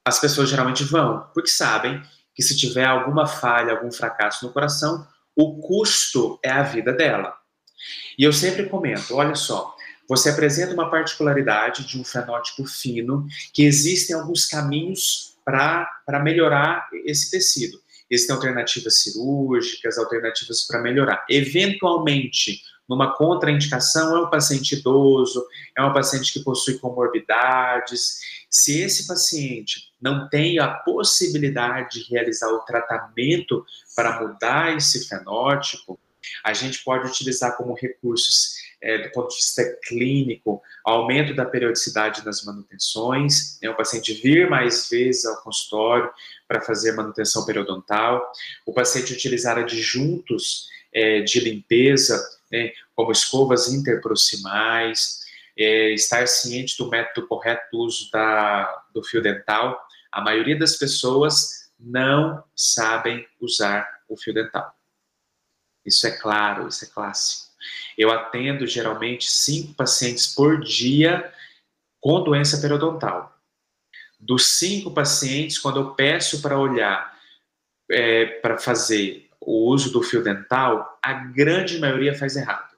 as 0.07 0.21
pessoas 0.21 0.49
geralmente 0.49 0.85
vão, 0.85 1.29
porque 1.35 1.51
sabem 1.51 2.01
que 2.33 2.43
se 2.43 2.57
tiver 2.57 2.85
alguma 2.85 3.27
falha, 3.27 3.73
algum 3.73 3.91
fracasso 3.91 4.47
no 4.47 4.53
coração, 4.53 5.05
o 5.35 5.61
custo 5.61 6.39
é 6.45 6.51
a 6.51 6.63
vida 6.63 6.93
dela. 6.93 7.35
E 8.17 8.23
eu 8.23 8.33
sempre 8.33 8.69
comento, 8.69 9.17
olha 9.17 9.35
só, 9.35 9.74
você 10.09 10.31
apresenta 10.31 10.75
uma 10.75 10.91
particularidade 10.91 11.87
de 11.87 11.99
um 11.99 12.05
fenótipo 12.05 12.67
fino, 12.67 13.27
que 13.53 13.65
existem 13.65 14.15
alguns 14.15 14.47
caminhos 14.47 15.37
para 15.45 16.21
melhorar 16.23 16.89
esse 17.05 17.31
tecido. 17.31 17.83
Existem 18.11 18.35
alternativas 18.35 19.03
cirúrgicas, 19.03 19.99
alternativas 19.99 20.67
para 20.67 20.81
melhorar. 20.81 21.25
Eventualmente, 21.29 22.63
numa 22.89 23.17
contraindicação, 23.17 24.17
é 24.17 24.21
um 24.21 24.31
paciente 24.31 24.77
idoso, 24.77 25.45
é 25.77 25.83
um 25.83 25.93
paciente 25.93 26.33
que 26.33 26.41
possui 26.41 26.79
comorbidades. 26.79 28.19
Se 28.51 28.81
esse 28.81 29.07
paciente 29.07 29.91
não 30.01 30.29
tem 30.29 30.59
a 30.59 30.69
possibilidade 30.69 32.05
de 32.05 32.13
realizar 32.13 32.49
o 32.49 32.61
tratamento 32.61 33.65
para 33.97 34.21
mudar 34.21 34.77
esse 34.77 35.09
fenótipo, 35.09 35.99
a 36.45 36.53
gente 36.53 36.83
pode 36.85 37.07
utilizar 37.09 37.57
como 37.57 37.75
recursos, 37.75 38.55
é, 38.85 38.99
do 38.99 39.11
ponto 39.11 39.31
de 39.31 39.37
vista 39.37 39.65
clínico, 39.83 40.63
aumento 40.85 41.35
da 41.35 41.47
periodicidade 41.47 42.25
nas 42.25 42.45
manutenções, 42.45 43.59
né, 43.63 43.71
o 43.71 43.77
paciente 43.77 44.13
vir 44.13 44.49
mais 44.49 44.91
vezes 44.91 45.25
ao 45.25 45.43
consultório 45.43 46.11
para 46.47 46.61
fazer 46.61 46.93
manutenção 46.93 47.47
periodontal, 47.47 48.31
o 48.67 48.75
paciente 48.75 49.15
utilizar 49.15 49.57
adjuntos 49.57 50.69
é, 50.93 51.23
de 51.23 51.41
limpeza 51.41 52.23
né, 52.53 52.73
como 52.95 53.11
escovas 53.11 53.73
interproximais, 53.73 55.25
é, 55.59 55.95
estar 55.95 56.29
ciente 56.29 56.77
do 56.77 56.91
método 56.91 57.27
correto 57.27 57.65
do 57.73 57.79
uso 57.79 58.11
da, 58.13 58.85
do 58.93 59.03
fio 59.03 59.23
dental. 59.23 59.81
A 60.13 60.21
maioria 60.21 60.59
das 60.59 60.77
pessoas 60.77 61.71
não 61.81 62.45
sabem 62.55 63.27
usar 63.41 63.89
o 64.09 64.17
fio 64.17 64.35
dental. 64.35 64.75
Isso 65.87 66.07
é 66.07 66.11
claro, 66.11 66.69
isso 66.69 66.85
é 66.85 66.89
clássico. 66.89 67.44
Eu 67.97 68.11
atendo 68.11 68.67
geralmente 68.67 69.31
cinco 69.31 69.75
pacientes 69.75 70.27
por 70.27 70.61
dia 70.61 71.33
com 72.01 72.23
doença 72.23 72.61
periodontal. 72.61 73.35
Dos 74.19 74.59
cinco 74.59 74.91
pacientes, 74.91 75.59
quando 75.59 75.81
eu 75.81 75.95
peço 75.95 76.43
para 76.43 76.59
olhar, 76.59 77.15
é, 77.91 78.27
para 78.27 78.59
fazer 78.59 79.29
o 79.41 79.71
uso 79.71 79.93
do 79.93 80.03
fio 80.03 80.23
dental, 80.23 80.99
a 81.03 81.13
grande 81.13 81.79
maioria 81.79 82.17
faz 82.17 82.37
errado. 82.37 82.75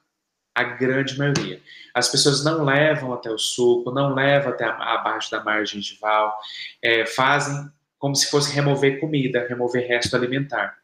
A 0.54 0.64
grande 0.64 1.18
maioria. 1.18 1.60
As 1.94 2.08
pessoas 2.08 2.44
não 2.44 2.64
levam 2.64 3.12
até 3.12 3.30
o 3.30 3.38
suco, 3.38 3.90
não 3.90 4.14
levam 4.14 4.52
até 4.52 4.64
abaixo 4.64 5.30
da 5.30 5.42
margem 5.42 5.80
gengival, 5.80 6.34
é, 6.82 7.06
fazem 7.06 7.70
como 7.98 8.14
se 8.14 8.30
fosse 8.30 8.52
remover 8.52 9.00
comida, 9.00 9.46
remover 9.48 9.86
resto 9.86 10.14
alimentar. 10.16 10.78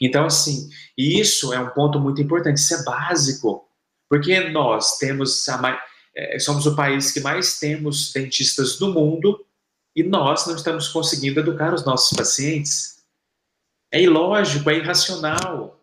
Então, 0.00 0.26
assim, 0.26 0.70
isso 0.96 1.52
é 1.52 1.58
um 1.58 1.70
ponto 1.70 2.00
muito 2.00 2.20
importante, 2.20 2.58
isso 2.58 2.74
é 2.74 2.84
básico, 2.84 3.68
porque 4.08 4.40
nós 4.50 4.98
temos 4.98 5.48
a, 5.48 5.82
é, 6.14 6.38
somos 6.38 6.66
o 6.66 6.74
país 6.74 7.12
que 7.12 7.20
mais 7.20 7.58
temos 7.58 8.12
dentistas 8.12 8.78
do 8.78 8.92
mundo 8.92 9.44
e 9.94 10.02
nós 10.02 10.46
não 10.46 10.56
estamos 10.56 10.88
conseguindo 10.88 11.40
educar 11.40 11.74
os 11.74 11.84
nossos 11.84 12.16
pacientes. 12.16 12.96
É 13.92 14.00
ilógico, 14.00 14.68
é 14.70 14.78
irracional. 14.78 15.80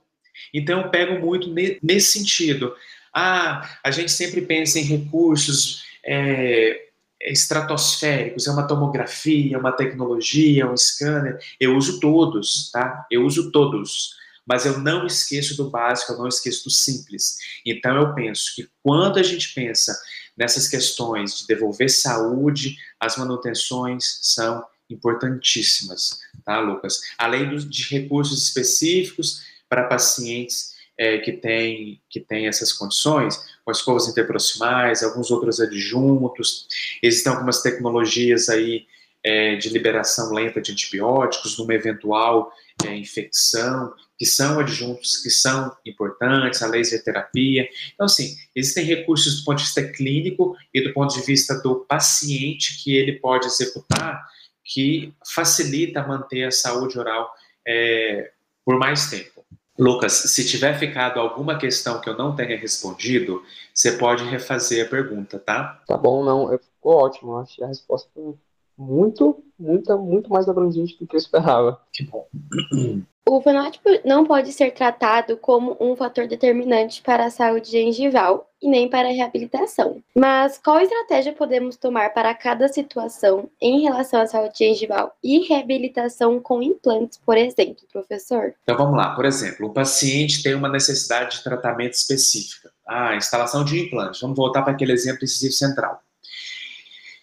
Então 0.53 0.81
eu 0.81 0.89
pego 0.89 1.19
muito 1.19 1.53
nesse 1.81 2.19
sentido. 2.19 2.75
Ah, 3.13 3.77
a 3.83 3.91
gente 3.91 4.11
sempre 4.11 4.41
pensa 4.41 4.79
em 4.79 4.83
recursos 4.83 5.83
é, 6.03 6.89
estratosféricos, 7.23 8.47
é 8.47 8.51
uma 8.51 8.67
tomografia, 8.67 9.57
uma 9.57 9.71
tecnologia, 9.71 10.69
um 10.69 10.77
scanner. 10.77 11.39
Eu 11.59 11.75
uso 11.75 11.99
todos, 11.99 12.69
tá? 12.71 13.05
Eu 13.09 13.25
uso 13.25 13.51
todos. 13.51 14.15
Mas 14.45 14.65
eu 14.65 14.79
não 14.79 15.07
esqueço 15.07 15.55
do 15.55 15.69
básico, 15.69 16.11
eu 16.11 16.17
não 16.17 16.27
esqueço 16.27 16.65
do 16.65 16.69
simples. 16.69 17.37
Então 17.65 17.95
eu 17.95 18.13
penso 18.13 18.53
que 18.55 18.69
quando 18.81 19.17
a 19.17 19.23
gente 19.23 19.53
pensa 19.53 19.97
nessas 20.37 20.67
questões 20.67 21.39
de 21.39 21.47
devolver 21.47 21.89
saúde, 21.89 22.75
as 22.99 23.17
manutenções 23.17 24.19
são 24.21 24.65
importantíssimas, 24.89 26.19
tá, 26.43 26.59
Lucas? 26.59 26.99
Além 27.17 27.55
de 27.57 27.89
recursos 27.89 28.43
específicos 28.43 29.43
para 29.69 29.87
pacientes 29.87 30.72
é, 30.97 31.17
que 31.17 31.31
têm 31.31 32.01
que 32.09 32.19
tem 32.19 32.47
essas 32.47 32.71
condições, 32.71 33.39
com 33.65 33.71
escovas 33.71 34.07
interproximais, 34.07 35.03
alguns 35.03 35.31
outros 35.31 35.59
adjuntos, 35.59 36.67
existem 37.01 37.31
algumas 37.31 37.61
tecnologias 37.61 38.49
aí 38.49 38.85
é, 39.23 39.55
de 39.55 39.69
liberação 39.69 40.33
lenta 40.33 40.61
de 40.61 40.71
antibióticos 40.73 41.57
numa 41.57 41.73
eventual 41.73 42.51
é, 42.85 42.95
infecção, 42.95 43.93
que 44.17 44.25
são 44.25 44.59
adjuntos 44.59 45.17
que 45.17 45.29
são 45.29 45.75
importantes, 45.85 46.61
a 46.61 46.67
laser 46.67 47.03
terapia. 47.03 47.67
Então, 47.93 48.05
assim, 48.05 48.35
existem 48.55 48.85
recursos 48.85 49.39
do 49.39 49.45
ponto 49.45 49.57
de 49.57 49.63
vista 49.63 49.83
clínico 49.83 50.55
e 50.73 50.81
do 50.81 50.93
ponto 50.93 51.13
de 51.13 51.25
vista 51.25 51.55
do 51.61 51.85
paciente 51.85 52.83
que 52.83 52.95
ele 52.95 53.13
pode 53.13 53.47
executar 53.47 54.21
que 54.63 55.13
facilita 55.25 56.05
manter 56.05 56.43
a 56.43 56.51
saúde 56.51 56.97
oral 56.97 57.33
é, 57.67 58.31
por 58.65 58.77
mais 58.77 59.09
tempo. 59.09 59.32
Lucas, 59.77 60.13
se 60.13 60.45
tiver 60.45 60.77
ficado 60.77 61.19
alguma 61.19 61.57
questão 61.57 61.99
que 61.99 62.07
eu 62.07 62.15
não 62.15 62.35
tenha 62.35 62.57
respondido, 62.57 63.43
você 63.73 63.93
pode 63.93 64.23
refazer 64.23 64.85
a 64.85 64.89
pergunta, 64.89 65.39
tá? 65.39 65.81
Tá 65.87 65.97
bom, 65.97 66.23
não, 66.23 66.47
ficou 66.59 66.93
ótimo. 66.97 67.37
Acho 67.37 67.55
que 67.55 67.63
a 67.63 67.67
resposta 67.67 68.07
foi 68.13 68.35
muito, 68.77 69.43
muito, 69.57 69.97
muito 69.99 70.29
mais 70.29 70.47
abrangente 70.47 70.97
do 70.99 71.07
que 71.07 71.15
eu 71.15 71.19
esperava. 71.19 71.79
Que 71.91 72.03
bom. 72.03 72.27
O 73.25 73.41
fenótipo 73.41 73.89
não 74.03 74.25
pode 74.25 74.51
ser 74.51 74.71
tratado 74.71 75.37
como 75.37 75.77
um 75.79 75.95
fator 75.95 76.27
determinante 76.27 77.01
para 77.01 77.25
a 77.25 77.29
saúde 77.29 77.71
gengival 77.71 78.49
e 78.61 78.69
nem 78.69 78.89
para 78.89 79.07
a 79.07 79.11
reabilitação. 79.11 80.03
Mas 80.13 80.57
qual 80.57 80.81
estratégia 80.81 81.31
podemos 81.31 81.77
tomar 81.77 82.13
para 82.13 82.35
cada 82.35 82.67
situação 82.67 83.49
em 83.61 83.81
relação 83.81 84.19
à 84.19 84.27
saúde 84.27 84.57
gengival 84.57 85.15
e 85.23 85.39
reabilitação 85.47 86.37
com 86.39 86.61
implantes, 86.61 87.17
por 87.25 87.37
exemplo, 87.37 87.83
professor? 87.91 88.53
Então 88.63 88.77
vamos 88.77 88.97
lá. 88.97 89.15
Por 89.15 89.23
exemplo, 89.23 89.67
o 89.67 89.73
paciente 89.73 90.43
tem 90.43 90.53
uma 90.53 90.69
necessidade 90.69 91.37
de 91.37 91.43
tratamento 91.43 91.93
específica. 91.93 92.71
Ah, 92.85 93.15
instalação 93.15 93.63
de 93.63 93.79
implante. 93.79 94.19
Vamos 94.21 94.35
voltar 94.35 94.63
para 94.63 94.73
aquele 94.73 94.91
exemplo 94.91 95.23
incisivo 95.23 95.53
central. 95.53 96.01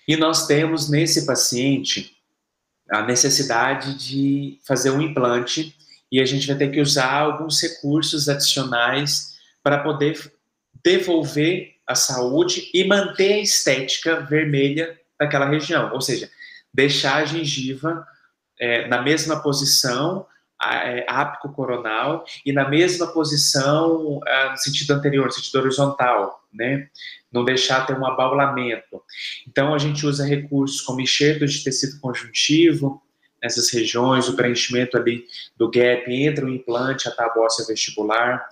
E 0.07 0.17
nós 0.17 0.47
temos 0.47 0.89
nesse 0.91 1.27
paciente 1.27 2.17
a 2.91 3.03
necessidade 3.03 3.95
de 3.95 4.59
fazer 4.67 4.91
um 4.91 5.01
implante 5.01 5.77
e 6.11 6.21
a 6.21 6.25
gente 6.25 6.47
vai 6.47 6.57
ter 6.57 6.71
que 6.71 6.81
usar 6.81 7.13
alguns 7.13 7.61
recursos 7.63 8.29
adicionais 8.29 9.37
para 9.63 9.79
poder 9.79 10.19
devolver 10.83 11.75
a 11.87 11.95
saúde 11.95 12.69
e 12.75 12.85
manter 12.85 13.35
a 13.35 13.41
estética 13.41 14.21
vermelha 14.21 14.99
daquela 15.19 15.49
região, 15.49 15.93
ou 15.93 16.01
seja, 16.01 16.31
deixar 16.73 17.17
a 17.17 17.25
gengiva 17.25 18.07
é, 18.59 18.89
na 18.89 19.03
mesma 19.03 19.43
posição 19.43 20.27
é, 20.63 21.05
ápico 21.09 21.53
coronal 21.53 22.25
e 22.45 22.53
na 22.53 22.69
mesma 22.69 23.07
posição 23.09 24.21
é, 24.27 24.51
no 24.51 24.57
sentido 24.59 24.93
anterior, 24.93 25.27
no 25.27 25.33
sentido 25.33 25.59
horizontal, 25.61 26.45
né? 26.53 26.89
Não 27.33 27.45
deixar 27.45 27.87
ter 27.87 27.97
um 27.97 28.07
abaulamento. 28.07 29.03
Então 29.47 29.75
a 29.75 29.79
gente 29.79 30.05
usa 30.05 30.25
recursos 30.25 30.81
como 30.81 31.01
enxerto 31.01 31.47
de 31.47 31.63
tecido 31.63 32.01
conjuntivo, 32.01 33.03
nessas 33.43 33.71
regiões, 33.71 34.29
o 34.29 34.37
preenchimento 34.37 34.97
ali 34.97 35.25
do 35.57 35.71
gap 35.71 36.05
entre 36.13 36.45
o 36.45 36.49
implante 36.49 37.09
e 37.09 37.11
a 37.11 37.33
óssea 37.39 37.65
vestibular. 37.67 38.47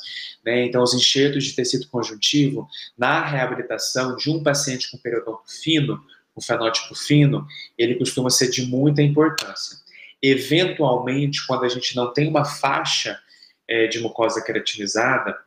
Né? 0.44 0.64
Então, 0.64 0.82
os 0.82 0.94
enxertos 0.94 1.44
de 1.44 1.52
tecido 1.54 1.86
conjuntivo, 1.88 2.66
na 2.96 3.24
reabilitação 3.24 4.16
de 4.16 4.30
um 4.30 4.42
paciente 4.42 4.90
com 4.90 4.98
periodonto 4.98 5.42
fino, 5.46 6.02
com 6.34 6.40
fenótipo 6.40 6.94
fino, 6.94 7.46
ele 7.76 7.96
costuma 7.96 8.30
ser 8.30 8.48
de 8.48 8.62
muita 8.62 9.02
importância. 9.02 9.78
Eventualmente, 10.22 11.46
quando 11.46 11.64
a 11.64 11.68
gente 11.68 11.94
não 11.94 12.12
tem 12.12 12.28
uma 12.28 12.44
faixa 12.44 13.18
é, 13.68 13.86
de 13.86 14.00
mucosa 14.00 14.42
queratinizada, 14.42 15.38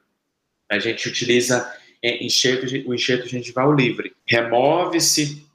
a 0.70 0.80
gente 0.80 1.08
utiliza 1.10 1.70
enxerto, 2.04 2.66
o 2.88 2.94
enxerto 2.94 3.28
gengival 3.28 3.74
livre. 3.74 4.14
Remove-se 4.28 5.46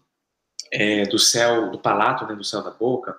é, 0.73 1.05
do 1.05 1.19
céu, 1.19 1.71
do 1.71 1.79
palato, 1.79 2.27
né, 2.27 2.35
do 2.35 2.45
céu 2.45 2.63
da 2.63 2.71
boca, 2.71 3.17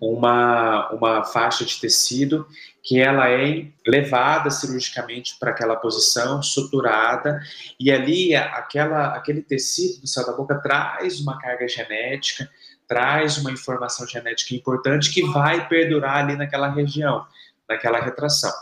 uma, 0.00 0.90
uma 0.90 1.24
faixa 1.24 1.64
de 1.64 1.78
tecido 1.80 2.46
que 2.82 3.00
ela 3.00 3.28
é 3.28 3.66
levada 3.86 4.48
cirurgicamente 4.50 5.36
para 5.40 5.50
aquela 5.50 5.74
posição, 5.76 6.40
suturada, 6.40 7.40
e 7.80 7.90
ali 7.90 8.34
aquela, 8.34 9.08
aquele 9.16 9.42
tecido 9.42 10.02
do 10.02 10.06
céu 10.06 10.24
da 10.24 10.32
boca 10.32 10.54
traz 10.60 11.20
uma 11.20 11.36
carga 11.38 11.66
genética, 11.66 12.48
traz 12.86 13.38
uma 13.38 13.50
informação 13.50 14.06
genética 14.06 14.54
importante 14.54 15.12
que 15.12 15.22
vai 15.26 15.68
perdurar 15.68 16.18
ali 16.18 16.36
naquela 16.36 16.68
região, 16.68 17.26
naquela 17.68 18.00
retração. 18.00 18.52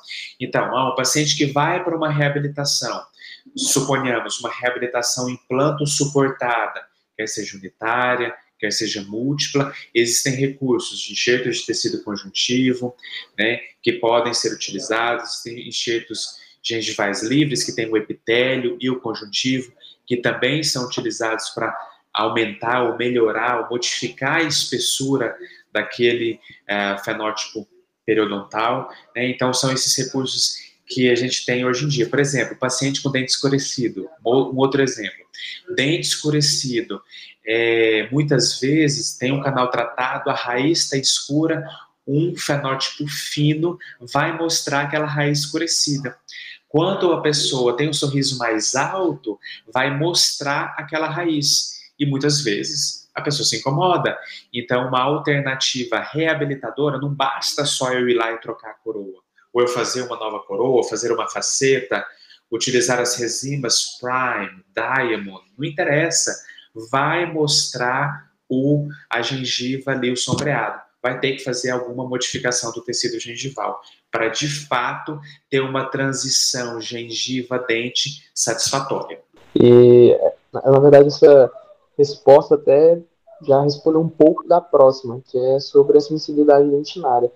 Então, 0.40 0.74
ah, 0.74 0.92
um 0.92 0.94
paciente 0.94 1.36
que 1.36 1.44
vai 1.44 1.84
para 1.84 1.94
uma 1.94 2.10
reabilitação, 2.10 3.04
suponhamos 3.56 4.40
uma 4.40 4.50
reabilitação 4.50 5.28
em 5.28 5.36
planto 5.48 5.86
suportada, 5.86 6.84
quer 7.16 7.26
seja 7.26 7.56
unitária, 7.56 8.34
quer 8.58 8.72
seja 8.72 9.02
múltipla, 9.02 9.72
existem 9.94 10.34
recursos 10.34 11.00
de 11.00 11.12
enxertos 11.12 11.58
de 11.58 11.66
tecido 11.66 12.02
conjuntivo, 12.02 12.94
né, 13.38 13.60
que 13.82 13.94
podem 13.94 14.32
ser 14.32 14.52
utilizados, 14.52 15.44
existem 15.46 15.68
enxertos 15.68 16.42
gengivais 16.62 17.22
livres, 17.22 17.62
que 17.62 17.74
têm 17.74 17.90
o 17.90 17.96
epitélio 17.96 18.78
e 18.80 18.88
o 18.88 19.00
conjuntivo, 19.00 19.72
que 20.06 20.16
também 20.16 20.62
são 20.62 20.86
utilizados 20.86 21.50
para 21.50 21.74
aumentar 22.12 22.84
ou 22.84 22.96
melhorar 22.96 23.60
ou 23.60 23.70
modificar 23.70 24.36
a 24.36 24.44
espessura 24.44 25.36
daquele 25.72 26.40
uh, 26.70 27.02
fenótipo 27.04 27.68
periodontal. 28.06 28.88
Né? 29.14 29.28
Então, 29.28 29.52
são 29.52 29.72
esses 29.72 29.96
recursos 29.96 30.56
que 30.94 31.10
a 31.10 31.14
gente 31.16 31.44
tem 31.44 31.64
hoje 31.64 31.84
em 31.84 31.88
dia. 31.88 32.08
Por 32.08 32.20
exemplo, 32.20 32.56
paciente 32.56 33.02
com 33.02 33.10
dente 33.10 33.32
escurecido, 33.32 34.08
um 34.24 34.56
outro 34.56 34.80
exemplo. 34.80 35.24
Dente 35.74 36.06
escurecido, 36.06 37.02
é, 37.44 38.08
muitas 38.12 38.60
vezes 38.60 39.18
tem 39.18 39.32
um 39.32 39.42
canal 39.42 39.70
tratado, 39.70 40.30
a 40.30 40.34
raiz 40.34 40.84
está 40.84 40.96
escura, 40.96 41.68
um 42.06 42.36
fenótipo 42.36 43.06
fino 43.08 43.78
vai 44.12 44.36
mostrar 44.36 44.82
aquela 44.82 45.06
raiz 45.06 45.40
escurecida. 45.40 46.16
Quando 46.68 47.12
a 47.12 47.22
pessoa 47.22 47.76
tem 47.76 47.88
um 47.88 47.92
sorriso 47.92 48.38
mais 48.38 48.74
alto, 48.74 49.38
vai 49.72 49.96
mostrar 49.96 50.74
aquela 50.76 51.08
raiz. 51.08 51.74
E 51.98 52.04
muitas 52.04 52.40
vezes 52.40 53.08
a 53.14 53.22
pessoa 53.22 53.46
se 53.46 53.58
incomoda. 53.58 54.18
Então, 54.52 54.88
uma 54.88 55.00
alternativa 55.00 56.00
reabilitadora 56.00 56.98
não 56.98 57.14
basta 57.14 57.64
só 57.64 57.92
eu 57.92 58.08
ir 58.08 58.14
lá 58.14 58.32
e 58.32 58.40
trocar 58.40 58.70
a 58.70 58.74
coroa, 58.74 59.22
ou 59.54 59.62
eu 59.62 59.68
fazer 59.68 60.02
uma 60.02 60.16
nova 60.16 60.40
coroa, 60.40 60.78
ou 60.78 60.84
fazer 60.84 61.12
uma 61.12 61.28
faceta, 61.30 62.04
utilizar 62.50 62.98
as 62.98 63.14
resimas 63.14 63.96
Prime, 64.00 64.64
Diamond, 64.74 65.44
não 65.56 65.64
interessa. 65.64 66.34
Vai 66.90 67.24
mostrar 67.32 68.30
o, 68.48 68.88
a 69.08 69.22
gengiva 69.22 69.92
ali, 69.92 70.10
o 70.10 70.16
sombreado. 70.16 70.82
Vai 71.00 71.20
ter 71.20 71.36
que 71.36 71.44
fazer 71.44 71.70
alguma 71.70 72.06
modificação 72.06 72.72
do 72.72 72.82
tecido 72.82 73.20
gengival 73.20 73.80
para 74.10 74.28
de 74.28 74.48
fato 74.48 75.20
ter 75.48 75.60
uma 75.60 75.84
transição 75.84 76.80
gengiva-dente 76.80 78.28
satisfatória. 78.34 79.20
E, 79.54 80.18
na 80.52 80.78
verdade, 80.80 81.08
essa 81.08 81.50
resposta 81.96 82.56
até 82.56 83.00
já 83.42 83.60
respondeu 83.62 84.00
um 84.00 84.08
pouco 84.08 84.46
da 84.48 84.60
próxima, 84.60 85.20
que 85.26 85.38
é 85.38 85.60
sobre 85.60 85.98
a 85.98 86.00
sensibilidade 86.00 86.68
dentinária. 86.70 87.30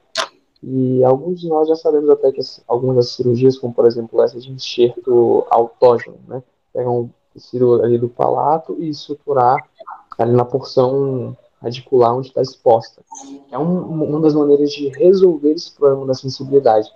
E 0.63 1.05
alguns 1.05 1.41
de 1.41 1.49
nós 1.49 1.69
já 1.69 1.77
sabemos 1.77 2.11
até 2.11 2.33
que 2.33 2.41
algumas 2.67 2.97
das 2.97 3.09
cirurgias, 3.11 3.57
como 3.59 3.73
por 3.73 3.87
exemplo 3.87 4.21
essa 4.23 4.39
de 4.41 4.51
enxerto 4.51 5.47
autógeno, 5.51 6.17
né? 6.27 6.43
Pegam 6.73 7.01
um 7.03 7.11
tecido 7.33 7.83
ali 7.83 7.99
do 7.99 8.09
palato 8.09 8.77
e 8.79 8.93
suturar 8.93 9.57
ali 10.19 10.33
na 10.33 10.45
porção 10.45 11.37
radicular 11.61 12.17
onde 12.17 12.29
está 12.29 12.43
exposta. 12.43 13.03
É 13.51 13.59
um, 13.59 14.05
uma 14.07 14.21
das 14.21 14.35
maneiras 14.35 14.71
de 14.71 14.89
resolver 14.89 15.53
esse 15.53 15.73
problema 15.73 16.07
da 16.07 16.15
sensibilidade. 16.15 16.91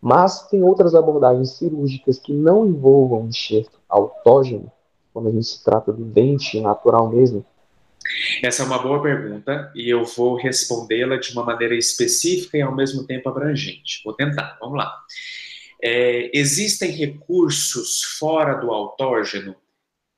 Mas 0.00 0.46
tem 0.48 0.62
outras 0.62 0.94
abordagens 0.94 1.50
cirúrgicas 1.52 2.18
que 2.18 2.32
não 2.32 2.66
envolvam 2.66 3.26
enxerto 3.26 3.78
autógeno, 3.88 4.70
quando 5.12 5.28
a 5.28 5.32
gente 5.32 5.46
se 5.46 5.64
trata 5.64 5.92
do 5.92 6.04
dente 6.04 6.60
natural 6.60 7.08
mesmo, 7.08 7.44
essa 8.42 8.62
é 8.62 8.66
uma 8.66 8.78
boa 8.78 9.02
pergunta 9.02 9.70
e 9.74 9.88
eu 9.88 10.04
vou 10.04 10.36
respondê-la 10.36 11.16
de 11.16 11.32
uma 11.32 11.44
maneira 11.44 11.74
específica 11.76 12.56
e 12.56 12.62
ao 12.62 12.74
mesmo 12.74 13.06
tempo 13.06 13.28
abrangente. 13.28 14.00
Vou 14.04 14.14
tentar, 14.14 14.56
vamos 14.60 14.78
lá. 14.78 14.94
É, 15.82 16.30
existem 16.36 16.90
recursos 16.90 18.02
fora 18.18 18.54
do 18.54 18.70
autógeno? 18.70 19.54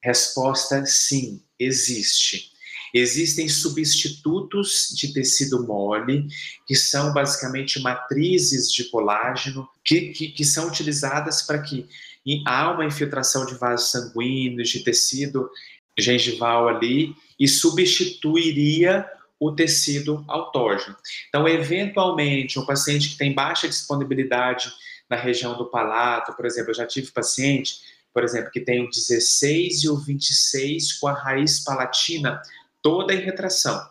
Resposta: 0.03 0.85
sim, 0.87 1.43
existe. 1.59 2.51
Existem 2.93 3.49
substitutos 3.49 4.89
de 4.97 5.13
tecido 5.13 5.65
mole, 5.65 6.27
que 6.67 6.75
são 6.75 7.13
basicamente 7.13 7.81
matrizes 7.81 8.73
de 8.73 8.85
colágeno, 8.85 9.69
que, 9.85 10.09
que, 10.09 10.29
que 10.29 10.45
são 10.45 10.67
utilizadas 10.67 11.43
para 11.43 11.63
que 11.63 11.87
há 12.47 12.73
uma 12.73 12.85
infiltração 12.85 13.47
de 13.47 13.55
vasos 13.55 13.91
sanguíneos, 13.91 14.69
de 14.69 14.83
tecido 14.83 15.49
gengival 15.99 16.69
ali, 16.69 17.15
e 17.41 17.49
substituiria 17.49 19.11
o 19.41 19.51
tecido 19.51 20.23
autógeno. 20.29 20.95
Então, 21.31 21.49
eventualmente, 21.49 22.59
um 22.59 22.67
paciente 22.67 23.09
que 23.09 23.17
tem 23.17 23.35
baixa 23.35 23.67
disponibilidade 23.67 24.71
na 25.09 25.17
região 25.17 25.57
do 25.57 25.65
palato, 25.65 26.35
por 26.35 26.45
exemplo, 26.45 26.71
eu 26.71 26.75
já 26.75 26.87
tive 26.87 27.11
paciente, 27.11 27.81
por 28.13 28.23
exemplo, 28.23 28.51
que 28.51 28.61
tem 28.61 28.85
o 28.85 28.91
16 28.91 29.85
e 29.85 29.89
o 29.89 29.97
26 29.97 30.93
com 30.95 31.09
a 31.09 31.15
raiz 31.15 31.65
palatina 31.65 32.43
toda 32.83 33.15
em 33.15 33.21
retração. 33.21 33.89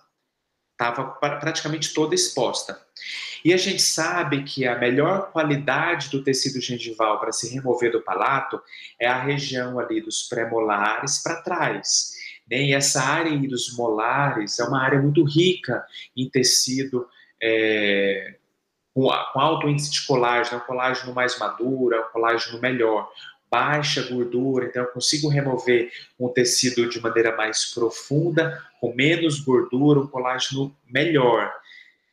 Estava 0.74 1.04
praticamente 1.06 1.94
toda 1.94 2.14
exposta. 2.16 2.80
E 3.44 3.54
a 3.54 3.58
gente 3.58 3.82
sabe 3.82 4.44
que 4.44 4.68
a 4.68 4.78
melhor 4.78 5.32
qualidade 5.32 6.10
do 6.10 6.24
tecido 6.24 6.62
gengival 6.62 7.20
para 7.20 7.32
se 7.32 7.50
remover 7.50 7.92
do 7.92 8.02
palato 8.02 8.62
é 9.00 9.08
a 9.08 9.22
região 9.22 9.80
ali 9.80 10.00
dos 10.00 10.24
pré-molares 10.24 11.24
para 11.24 11.42
trás. 11.42 12.19
Né? 12.50 12.64
E 12.64 12.74
essa 12.74 13.02
área 13.02 13.38
dos 13.38 13.76
molares 13.76 14.60
é 14.60 14.64
uma 14.64 14.82
área 14.82 15.02
muito 15.02 15.24
rica 15.24 15.86
em 16.16 16.30
tecido 16.30 17.08
é, 17.42 18.36
com, 18.94 19.10
alto 19.12 19.70
índice 19.70 19.92
de 19.92 20.06
colágeno, 20.06 20.58
é 20.58 20.64
um 20.64 20.66
colágeno 20.66 21.14
mais 21.14 21.38
maduro, 21.38 21.96
é 21.96 22.00
um 22.00 22.10
colágeno 22.12 22.60
melhor, 22.60 23.10
baixa 23.50 24.04
gordura, 24.04 24.66
então 24.66 24.84
eu 24.84 24.90
consigo 24.90 25.28
remover 25.30 25.92
um 26.20 26.30
tecido 26.30 26.88
de 26.88 27.00
maneira 27.02 27.36
mais 27.36 27.74
profunda, 27.74 28.62
com 28.80 28.94
menos 28.94 29.40
gordura, 29.40 30.00
um 30.00 30.08
colágeno 30.08 30.76
melhor. 30.88 31.52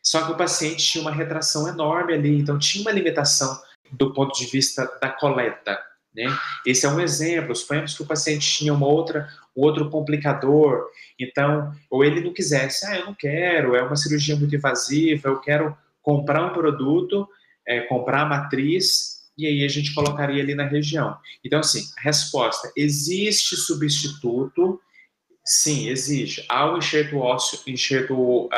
Só 0.03 0.25
que 0.25 0.33
o 0.33 0.37
paciente 0.37 0.85
tinha 0.85 1.03
uma 1.03 1.11
retração 1.11 1.69
enorme 1.69 2.15
ali, 2.15 2.39
então 2.39 2.59
tinha 2.59 2.83
uma 2.83 2.93
limitação 2.93 3.61
do 3.93 4.13
ponto 4.13 4.39
de 4.39 4.47
vista 4.47 4.87
da 5.01 5.11
coleta. 5.11 5.79
Né? 6.17 6.25
Esse 6.65 6.87
é 6.87 6.89
um 6.89 6.99
exemplo. 6.99 7.55
Suponhamos 7.55 7.95
que 7.95 8.03
o 8.03 8.07
paciente 8.07 8.49
tinha 8.51 8.73
uma 8.73 8.87
outra, 8.87 9.29
outro 9.55 9.91
complicador, 9.91 10.87
então, 11.19 11.73
ou 11.91 12.03
ele 12.03 12.23
não 12.23 12.33
quisesse, 12.33 12.87
ah, 12.87 12.99
eu 12.99 13.07
não 13.07 13.15
quero, 13.15 13.77
é 13.77 13.83
uma 13.83 13.97
cirurgia 13.97 14.37
muito 14.37 14.57
invasiva, 14.57 15.29
eu 15.29 15.41
quero 15.41 15.77
comprar 16.03 16.45
um 16.47 16.55
produto, 16.55 17.29
é, 17.67 17.81
comprar 17.83 18.23
a 18.23 18.27
matriz, 18.27 19.17
e 19.37 19.47
aí 19.47 19.65
a 19.65 19.69
gente 19.69 19.93
colocaria 19.93 20.43
ali 20.43 20.55
na 20.55 20.65
região. 20.65 21.17
Então, 21.45 21.61
assim, 21.61 21.83
resposta: 22.03 22.73
existe 22.75 23.55
substituto 23.57 24.81
Sim, 25.49 25.89
exige. 25.89 26.45
Há 26.49 26.69
um 26.73 26.79
enxerto 26.79 27.19
ósseo, 27.19 27.61
enxerto 27.69 28.47
uh, 28.47 28.51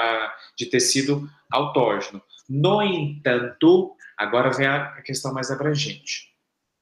de 0.57 0.64
tecido 0.64 1.29
autógeno. 1.51 2.23
No 2.49 2.81
entanto, 2.81 3.94
agora 4.16 4.51
vem 4.51 4.66
a 4.66 5.03
questão 5.03 5.35
mais 5.35 5.51
abrangente. 5.51 6.29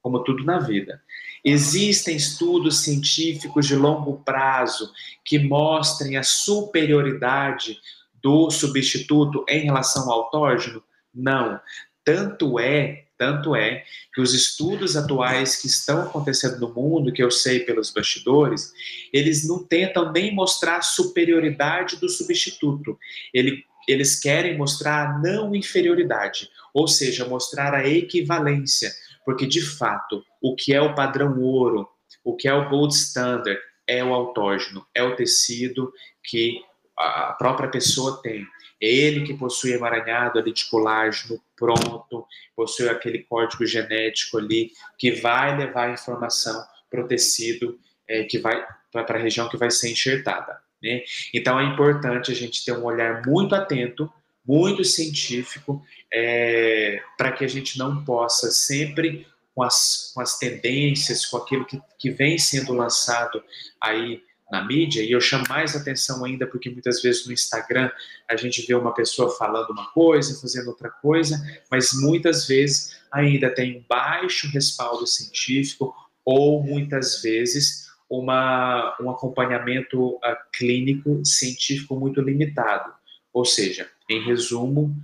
Como 0.07 0.23
tudo 0.23 0.45
na 0.45 0.61
vida. 0.61 1.03
Existem 1.45 2.14
estudos 2.14 2.85
científicos 2.85 3.66
de 3.66 3.75
longo 3.75 4.23
prazo 4.23 4.92
que 5.25 5.37
mostrem 5.37 6.16
a 6.16 6.23
superioridade 6.23 7.77
do 8.23 8.49
substituto 8.49 9.45
em 9.49 9.64
relação 9.64 10.09
ao 10.09 10.21
autógeno? 10.21 10.81
Não. 11.12 11.59
Tanto 12.05 12.61
é 12.61 13.03
tanto 13.19 13.57
é 13.57 13.83
que 14.14 14.21
os 14.21 14.33
estudos 14.33 14.97
atuais 14.97 15.57
que 15.57 15.66
estão 15.66 16.03
acontecendo 16.03 16.61
no 16.61 16.73
mundo, 16.73 17.12
que 17.12 17.23
eu 17.23 17.33
sei 17.33 17.61
pelos 17.61 17.90
bastidores, 17.90 18.73
eles 19.12 19.49
não 19.49 19.64
tentam 19.64 20.12
nem 20.12 20.33
mostrar 20.33 20.77
a 20.77 20.83
superioridade 20.83 21.97
do 21.97 22.09
substituto. 22.09 22.97
Ele, 23.35 23.64
eles 23.88 24.21
querem 24.21 24.57
mostrar 24.57 25.09
a 25.09 25.19
não 25.19 25.53
inferioridade, 25.53 26.49
ou 26.73 26.87
seja, 26.87 27.27
mostrar 27.27 27.75
a 27.75 27.88
equivalência, 27.88 28.92
porque 29.27 29.45
de 29.45 29.61
fato, 29.61 30.25
o 30.41 30.55
que 30.55 30.73
é 30.73 30.81
o 30.81 30.95
padrão 30.95 31.41
ouro, 31.41 31.89
o 32.23 32.37
que 32.37 32.47
é 32.47 32.55
o 32.55 32.69
gold 32.69 32.95
standard, 32.95 33.59
é 33.85 34.03
o 34.05 34.15
autógeno, 34.15 34.87
é 34.95 35.03
o 35.03 35.17
tecido 35.17 35.93
que 36.23 36.62
a 36.97 37.33
própria 37.33 37.69
pessoa 37.69 38.23
tem. 38.23 38.47
É 38.81 38.87
ele 38.87 39.25
que 39.25 39.35
possui 39.35 39.73
emaranhado 39.73 40.39
ali 40.39 40.53
de 40.53 40.67
colágeno 40.67 41.43
pronto, 41.57 42.25
possui 42.55 42.89
aquele 42.89 43.25
código 43.25 43.67
genético 43.67 44.39
ali 44.39 44.71
que 44.97 45.11
vai 45.11 45.57
levar 45.57 45.89
a 45.89 45.93
informação 45.93 46.62
para 46.89 47.03
o 47.03 47.09
tecido 47.09 47.79
é, 48.09 48.23
que 48.23 48.39
vai 48.39 48.65
para 48.93 49.19
a 49.19 49.21
região 49.21 49.49
que 49.49 49.57
vai 49.57 49.71
ser 49.71 49.91
enxertada. 49.91 50.59
Né? 50.83 51.03
Então 51.35 51.59
é 51.59 51.65
importante 51.65 52.31
a 52.31 52.35
gente 52.35 52.65
ter 52.65 52.73
um 52.73 52.85
olhar 52.85 53.27
muito 53.27 53.55
atento, 53.55 54.11
muito 54.47 54.85
científico, 54.85 55.83
é, 56.13 57.01
para 57.17 57.33
que 57.33 57.45
a 57.45 57.49
gente 57.49 57.79
não 57.79 58.05
possa 58.05 58.51
sempre 58.51 59.27
com 59.55 59.63
as, 59.63 60.13
com 60.15 60.21
as 60.21 60.39
tendências, 60.39 61.25
com 61.27 61.39
aquilo 61.39 61.65
que, 61.65 61.81
que 61.99 62.11
vem 62.11 62.39
sendo 62.39 62.73
lançado 62.73 63.43
aí 63.81 64.23
na 64.51 64.65
mídia, 64.65 65.03
e 65.03 65.11
eu 65.11 65.21
chamo 65.21 65.45
mais 65.49 65.75
atenção 65.75 66.25
ainda 66.25 66.47
porque 66.47 66.71
muitas 66.71 67.03
vezes 67.03 67.27
no 67.27 67.33
Instagram 67.33 67.91
a 68.29 68.37
gente 68.37 68.65
vê 68.65 68.75
uma 68.75 68.95
pessoa 68.95 69.37
falando 69.37 69.71
uma 69.71 69.91
coisa, 69.91 70.41
fazendo 70.41 70.69
outra 70.69 70.89
coisa, 70.89 71.37
mas 71.69 71.93
muitas 71.95 72.47
vezes 72.47 72.97
ainda 73.11 73.53
tem 73.53 73.79
um 73.79 73.85
baixo 73.89 74.49
respaldo 74.49 75.05
científico 75.07 75.93
ou 76.25 76.63
muitas 76.63 77.21
vezes 77.23 77.87
uma, 78.09 78.97
um 79.01 79.11
acompanhamento 79.11 80.11
uh, 80.17 80.37
clínico 80.53 81.25
científico 81.25 81.97
muito 81.97 82.21
limitado. 82.21 82.93
Ou 83.33 83.45
seja, 83.45 83.91
em 84.09 84.23
resumo, 84.23 84.95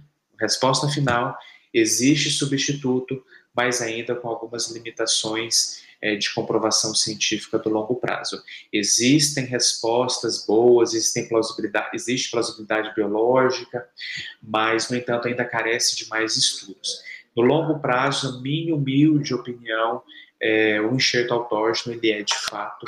resposta 0.41 0.89
final, 0.89 1.37
existe 1.73 2.31
substituto, 2.31 3.23
mas 3.55 3.81
ainda 3.81 4.15
com 4.15 4.29
algumas 4.29 4.71
limitações 4.71 5.83
é, 6.01 6.17
de 6.17 6.33
comprovação 6.35 6.95
científica 6.95 7.59
do 7.59 7.69
longo 7.69 7.95
prazo. 7.95 8.43
Existem 8.73 9.45
respostas 9.45 10.45
boas, 10.45 10.95
existem 10.95 11.29
plausibilidade, 11.29 11.91
existe 11.95 12.31
plausibilidade 12.31 12.93
biológica, 12.95 13.87
mas, 14.43 14.91
no 14.91 14.97
entanto, 14.97 15.29
ainda 15.29 15.45
carece 15.45 15.95
de 15.97 16.09
mais 16.09 16.37
estudos. 16.37 17.03
No 17.37 17.43
longo 17.43 17.79
prazo, 17.79 18.43
minha 18.43 18.75
humilde 18.75 19.33
opinião, 19.33 20.03
é, 20.43 20.81
o 20.81 20.93
enxerto 20.93 21.33
autógeno 21.33 21.95
ele 21.95 22.11
é 22.11 22.23
de 22.23 22.37
fato 22.37 22.85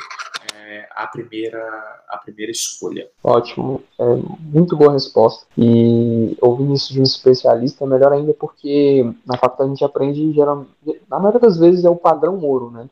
é, 0.53 0.89
a 0.93 1.07
primeira 1.07 1.63
a 2.09 2.17
primeira 2.17 2.51
escolha. 2.51 3.09
Ótimo, 3.23 3.81
é, 3.97 4.03
muito 4.39 4.75
boa 4.75 4.91
resposta. 4.91 5.47
E 5.57 6.37
ouvindo 6.41 6.73
isso 6.73 6.91
de 6.91 6.99
um 6.99 7.03
especialista 7.03 7.85
é 7.85 7.87
melhor 7.87 8.11
ainda 8.11 8.33
porque 8.33 9.09
na 9.25 9.37
faculdade 9.37 9.69
a 9.69 9.73
gente 9.73 9.85
aprende 9.85 10.33
geralmente, 10.33 10.69
na 11.09 11.17
maioria 11.17 11.39
das 11.39 11.57
vezes 11.57 11.85
é 11.85 11.89
o 11.89 11.95
padrão 11.95 12.37
ouro, 12.41 12.69
né? 12.69 12.89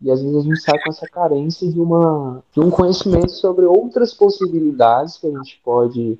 E 0.00 0.10
às 0.10 0.20
vezes 0.20 0.36
a 0.36 0.40
gente 0.40 0.60
sai 0.60 0.78
com 0.78 0.90
essa 0.90 1.06
carência 1.06 1.70
de 1.70 1.78
uma 1.78 2.42
de 2.52 2.60
um 2.60 2.70
conhecimento 2.70 3.32
sobre 3.32 3.66
outras 3.66 4.14
possibilidades 4.14 5.18
que 5.18 5.26
a 5.26 5.30
gente 5.30 5.60
pode 5.62 6.18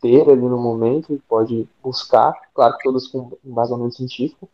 ter 0.00 0.28
ali 0.28 0.42
no 0.42 0.58
momento 0.58 1.20
pode 1.28 1.66
buscar, 1.82 2.32
claro 2.54 2.76
que 2.76 2.84
todas 2.84 3.08
com 3.08 3.32
embasamento 3.44 3.96
científico, 3.96 4.48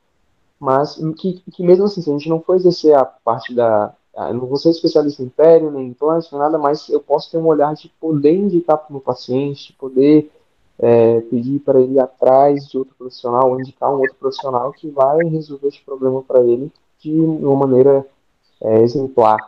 mas 0.65 0.99
que, 1.19 1.43
que 1.53 1.63
mesmo 1.63 1.85
assim, 1.85 2.01
se 2.01 2.09
a 2.09 2.15
gente 2.15 2.29
não 2.29 2.41
for 2.41 2.57
exercer 2.57 2.97
a 2.97 3.05
parte 3.05 3.55
da. 3.55 3.95
Eu 4.17 4.35
não 4.35 4.47
vou 4.47 4.57
ser 4.57 4.71
especialista 4.71 5.23
em 5.23 5.27
império, 5.27 5.71
nem 5.71 5.89
em 5.89 5.97
nem 6.01 6.41
nada, 6.41 6.57
mas 6.57 6.89
eu 6.89 7.01
posso 7.01 7.31
ter 7.31 7.37
um 7.37 7.47
olhar 7.47 7.75
de 7.75 7.89
poder 8.01 8.35
indicar 8.35 8.79
para 8.79 8.89
o 8.89 8.93
meu 8.93 9.03
paciente, 9.03 9.67
de 9.67 9.73
poder 9.75 10.31
é, 10.79 11.21
pedir 11.23 11.59
para 11.59 11.81
ele 11.81 11.95
ir 11.95 11.99
atrás 11.99 12.67
de 12.69 12.79
outro 12.79 12.95
profissional, 12.97 13.51
ou 13.51 13.61
indicar 13.61 13.91
um 13.91 13.99
outro 13.99 14.15
profissional 14.15 14.73
que 14.73 14.89
vai 14.89 15.19
resolver 15.25 15.69
esse 15.69 15.83
problema 15.83 16.23
para 16.23 16.41
ele 16.41 16.73
de 17.01 17.13
uma 17.13 17.57
maneira 17.57 18.07
é, 18.63 18.81
exemplar. 18.83 19.39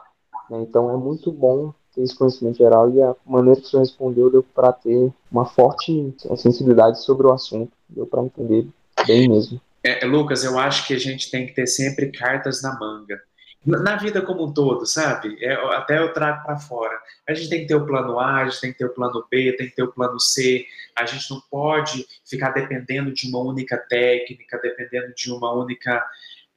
Né? 0.51 0.61
Então 0.63 0.91
é 0.91 0.97
muito 0.97 1.33
bom 1.33 1.73
ter 1.95 2.03
esse 2.03 2.15
conhecimento 2.15 2.59
geral 2.59 2.91
e 2.91 3.01
a 3.01 3.15
maneira 3.25 3.61
que 3.61 3.69
senhor 3.69 3.83
respondeu 3.83 4.29
deu 4.29 4.43
para 4.43 4.73
ter 4.73 5.13
uma 5.31 5.47
forte 5.47 6.13
sensibilidade 6.37 7.01
sobre 7.03 7.27
o 7.27 7.33
assunto, 7.33 7.73
deu 7.89 8.05
para 8.05 8.25
entender 8.25 8.67
bem 9.07 9.29
mesmo. 9.29 9.61
É, 9.87 10.05
é, 10.05 10.07
Lucas, 10.07 10.43
eu 10.43 10.59
acho 10.59 10.85
que 10.85 10.95
a 10.95 10.99
gente 10.99 11.31
tem 11.31 11.47
que 11.47 11.55
ter 11.55 11.69
sempre 11.69 12.11
cartas 12.11 12.61
na 12.61 12.77
manga. 12.77 13.23
Na 13.65 13.97
vida 13.97 14.21
como 14.21 14.45
um 14.45 14.53
todo, 14.53 14.85
sabe? 14.85 15.37
É, 15.41 15.55
até 15.77 15.99
eu 15.99 16.13
trago 16.13 16.45
para 16.45 16.57
fora. 16.57 16.99
A 17.29 17.33
gente 17.33 17.49
tem 17.49 17.61
que 17.61 17.67
ter 17.69 17.77
o 17.77 17.87
plano 17.87 18.19
A, 18.19 18.43
a 18.43 18.45
gente 18.47 18.61
tem 18.61 18.73
que 18.73 18.79
ter 18.79 18.87
o 18.87 18.95
plano 18.95 19.25
B, 19.31 19.53
tem 19.53 19.69
que 19.69 19.77
ter 19.77 19.85
o 19.85 19.93
plano 19.93 20.19
C. 20.19 20.67
A 20.97 21.07
gente 21.07 21.31
não 21.31 21.41
pode 21.49 22.05
ficar 22.29 22.51
dependendo 22.51 23.13
de 23.13 23.29
uma 23.29 23.39
única 23.39 23.77
técnica, 23.77 24.59
dependendo 24.61 25.15
de 25.15 25.31
uma 25.31 25.53
única 25.53 26.05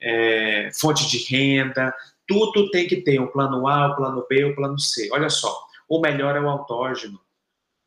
é, 0.01 0.71
fonte 0.73 1.07
de 1.07 1.17
renda. 1.29 1.93
Tudo 2.27 2.71
tem 2.71 2.87
que 2.87 2.97
ter 2.97 3.19
um 3.19 3.27
plano 3.27 3.67
A, 3.67 3.89
o 3.89 3.93
um 3.93 3.95
plano 3.95 4.25
B, 4.27 4.43
o 4.43 4.49
um 4.49 4.55
plano 4.55 4.79
C. 4.79 5.07
Olha 5.11 5.29
só, 5.29 5.55
o 5.87 6.01
melhor 6.01 6.35
é 6.35 6.41
o 6.41 6.49
autógeno 6.49 7.19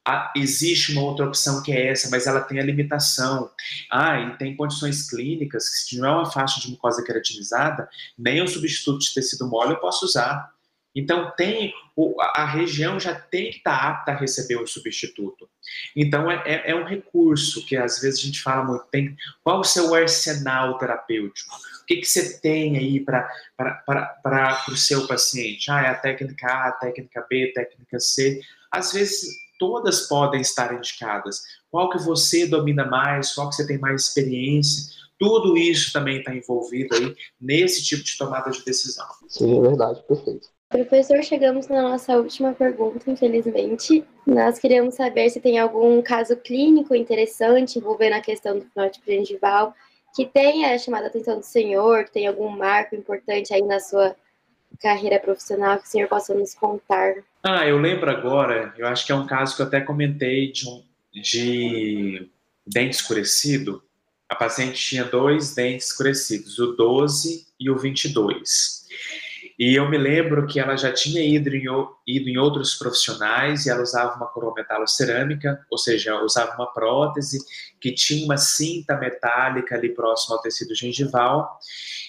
ah, 0.04 0.32
existe 0.36 0.92
uma 0.92 1.02
outra 1.02 1.26
opção 1.26 1.62
que 1.62 1.72
é 1.72 1.88
essa, 1.88 2.10
mas 2.10 2.26
ela 2.26 2.40
tem 2.40 2.58
a 2.58 2.64
limitação. 2.64 3.50
Ah, 3.90 4.18
e 4.18 4.36
tem 4.36 4.56
condições 4.56 5.08
clínicas 5.08 5.68
que 5.68 5.76
se 5.76 5.98
não 5.98 6.08
é 6.08 6.12
uma 6.12 6.30
faixa 6.30 6.60
de 6.60 6.70
mucosa 6.70 7.04
queratinizada, 7.04 7.88
nem 8.18 8.42
o 8.42 8.48
substituto 8.48 8.98
de 8.98 9.14
tecido 9.14 9.46
mole 9.46 9.72
eu 9.72 9.80
posso 9.80 10.04
usar. 10.04 10.52
Então 10.94 11.32
tem 11.36 11.72
a 12.34 12.44
região 12.44 13.00
já 13.00 13.14
tem 13.14 13.50
que 13.50 13.58
estar 13.58 13.74
apta 13.74 14.12
a 14.12 14.16
receber 14.16 14.56
o 14.56 14.66
substituto. 14.66 15.48
Então 15.96 16.30
é, 16.30 16.42
é, 16.44 16.70
é 16.72 16.74
um 16.74 16.84
recurso 16.84 17.64
que 17.64 17.76
às 17.76 18.00
vezes 18.00 18.20
a 18.20 18.22
gente 18.26 18.42
fala 18.42 18.64
muito. 18.64 18.84
Tem, 18.90 19.16
qual 19.42 19.60
o 19.60 19.64
seu 19.64 19.94
arsenal 19.94 20.76
terapêutico? 20.78 21.54
O 21.82 21.86
que, 21.86 21.96
que 21.96 22.06
você 22.06 22.38
tem 22.40 22.76
aí 22.76 23.00
para 23.00 23.28
o 24.68 24.76
seu 24.76 25.06
paciente? 25.06 25.70
Ah, 25.70 25.82
é 25.82 25.88
a 25.88 25.94
técnica 25.94 26.46
A, 26.46 26.68
a 26.68 26.72
técnica 26.72 27.26
B, 27.28 27.50
a 27.50 27.60
técnica 27.60 27.98
C. 27.98 28.40
Às 28.70 28.92
vezes 28.92 29.41
todas 29.62 30.08
podem 30.08 30.40
estar 30.40 30.74
indicadas. 30.74 31.44
Qual 31.70 31.88
que 31.88 31.98
você 31.98 32.48
domina 32.48 32.84
mais, 32.84 33.32
qual 33.32 33.48
que 33.48 33.54
você 33.54 33.64
tem 33.64 33.78
mais 33.78 34.02
experiência, 34.02 34.92
tudo 35.16 35.56
isso 35.56 35.92
também 35.92 36.18
está 36.18 36.34
envolvido 36.34 36.96
aí 36.96 37.14
nesse 37.40 37.84
tipo 37.84 38.02
de 38.02 38.18
tomada 38.18 38.50
de 38.50 38.64
decisão. 38.64 39.06
Sim, 39.28 39.56
é 39.56 39.60
verdade, 39.60 40.02
perfeito. 40.02 40.48
Professor, 40.68 41.22
chegamos 41.22 41.68
na 41.68 41.80
nossa 41.80 42.16
última 42.16 42.52
pergunta, 42.52 43.08
infelizmente. 43.08 44.04
Nós 44.26 44.58
queríamos 44.58 44.96
saber 44.96 45.30
se 45.30 45.38
tem 45.38 45.60
algum 45.60 46.02
caso 46.02 46.34
clínico 46.34 46.92
interessante 46.92 47.78
envolvendo 47.78 48.14
a 48.14 48.20
questão 48.20 48.58
do 48.58 48.64
fenótipo 48.64 49.06
gengival 49.06 49.72
que 50.12 50.26
tenha 50.26 50.76
chamado 50.76 51.04
a 51.04 51.06
atenção 51.06 51.38
do 51.38 51.44
senhor, 51.44 52.04
que 52.04 52.12
tenha 52.12 52.30
algum 52.30 52.48
marco 52.48 52.96
importante 52.96 53.54
aí 53.54 53.62
na 53.62 53.78
sua 53.78 54.16
carreira 54.80 55.20
profissional 55.20 55.78
que 55.78 55.86
o 55.86 55.88
senhor 55.88 56.08
possa 56.08 56.34
nos 56.34 56.52
contar. 56.52 57.14
Ah, 57.44 57.66
eu 57.66 57.76
lembro 57.76 58.08
agora, 58.08 58.72
eu 58.78 58.86
acho 58.86 59.04
que 59.04 59.10
é 59.10 59.14
um 59.14 59.26
caso 59.26 59.56
que 59.56 59.62
eu 59.62 59.66
até 59.66 59.80
comentei 59.80 60.52
de, 60.52 60.68
um, 60.68 60.84
de 61.12 62.30
dente 62.64 62.94
escurecido. 62.94 63.82
A 64.28 64.36
paciente 64.36 64.80
tinha 64.80 65.04
dois 65.04 65.52
dentes 65.52 65.88
escurecidos, 65.88 66.60
o 66.60 66.76
12 66.76 67.48
e 67.58 67.68
o 67.68 67.76
22. 67.76 68.82
E 69.58 69.74
eu 69.74 69.90
me 69.90 69.98
lembro 69.98 70.46
que 70.46 70.60
ela 70.60 70.76
já 70.76 70.92
tinha 70.92 71.20
ido 71.20 71.48
em, 71.48 71.64
ido 72.06 72.28
em 72.28 72.38
outros 72.38 72.76
profissionais 72.76 73.66
e 73.66 73.70
ela 73.70 73.82
usava 73.82 74.14
uma 74.14 74.28
coroa 74.28 74.54
metalocerâmica, 74.54 75.66
ou 75.68 75.76
seja, 75.76 76.22
usava 76.22 76.54
uma 76.54 76.72
prótese 76.72 77.38
que 77.80 77.92
tinha 77.92 78.24
uma 78.24 78.36
cinta 78.36 78.96
metálica 78.96 79.74
ali 79.74 79.88
próximo 79.88 80.36
ao 80.36 80.42
tecido 80.42 80.76
gengival 80.76 81.58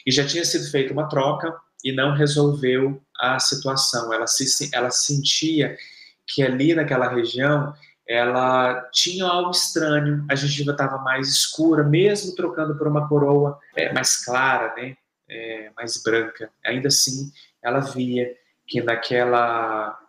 e 0.05 0.11
já 0.11 0.25
tinha 0.25 0.45
sido 0.45 0.69
feita 0.69 0.93
uma 0.93 1.09
troca 1.09 1.53
e 1.83 1.91
não 1.91 2.13
resolveu 2.15 3.01
a 3.19 3.39
situação. 3.39 4.13
Ela 4.13 4.27
se 4.27 4.69
ela 4.73 4.89
sentia 4.89 5.77
que 6.25 6.41
ali 6.41 6.73
naquela 6.73 7.09
região 7.09 7.73
ela 8.07 8.81
tinha 8.91 9.25
algo 9.25 9.51
estranho, 9.51 10.25
a 10.29 10.35
gengiva 10.35 10.71
estava 10.71 10.97
mais 10.97 11.29
escura, 11.29 11.83
mesmo 11.83 12.35
trocando 12.35 12.77
por 12.77 12.87
uma 12.87 13.07
coroa 13.07 13.57
é, 13.75 13.93
mais 13.93 14.23
clara, 14.23 14.73
né, 14.75 14.95
é, 15.29 15.71
mais 15.75 16.01
branca. 16.03 16.51
Ainda 16.65 16.89
assim, 16.89 17.31
ela 17.61 17.79
via 17.79 18.33
que 18.67 18.81
naquela 18.81 19.99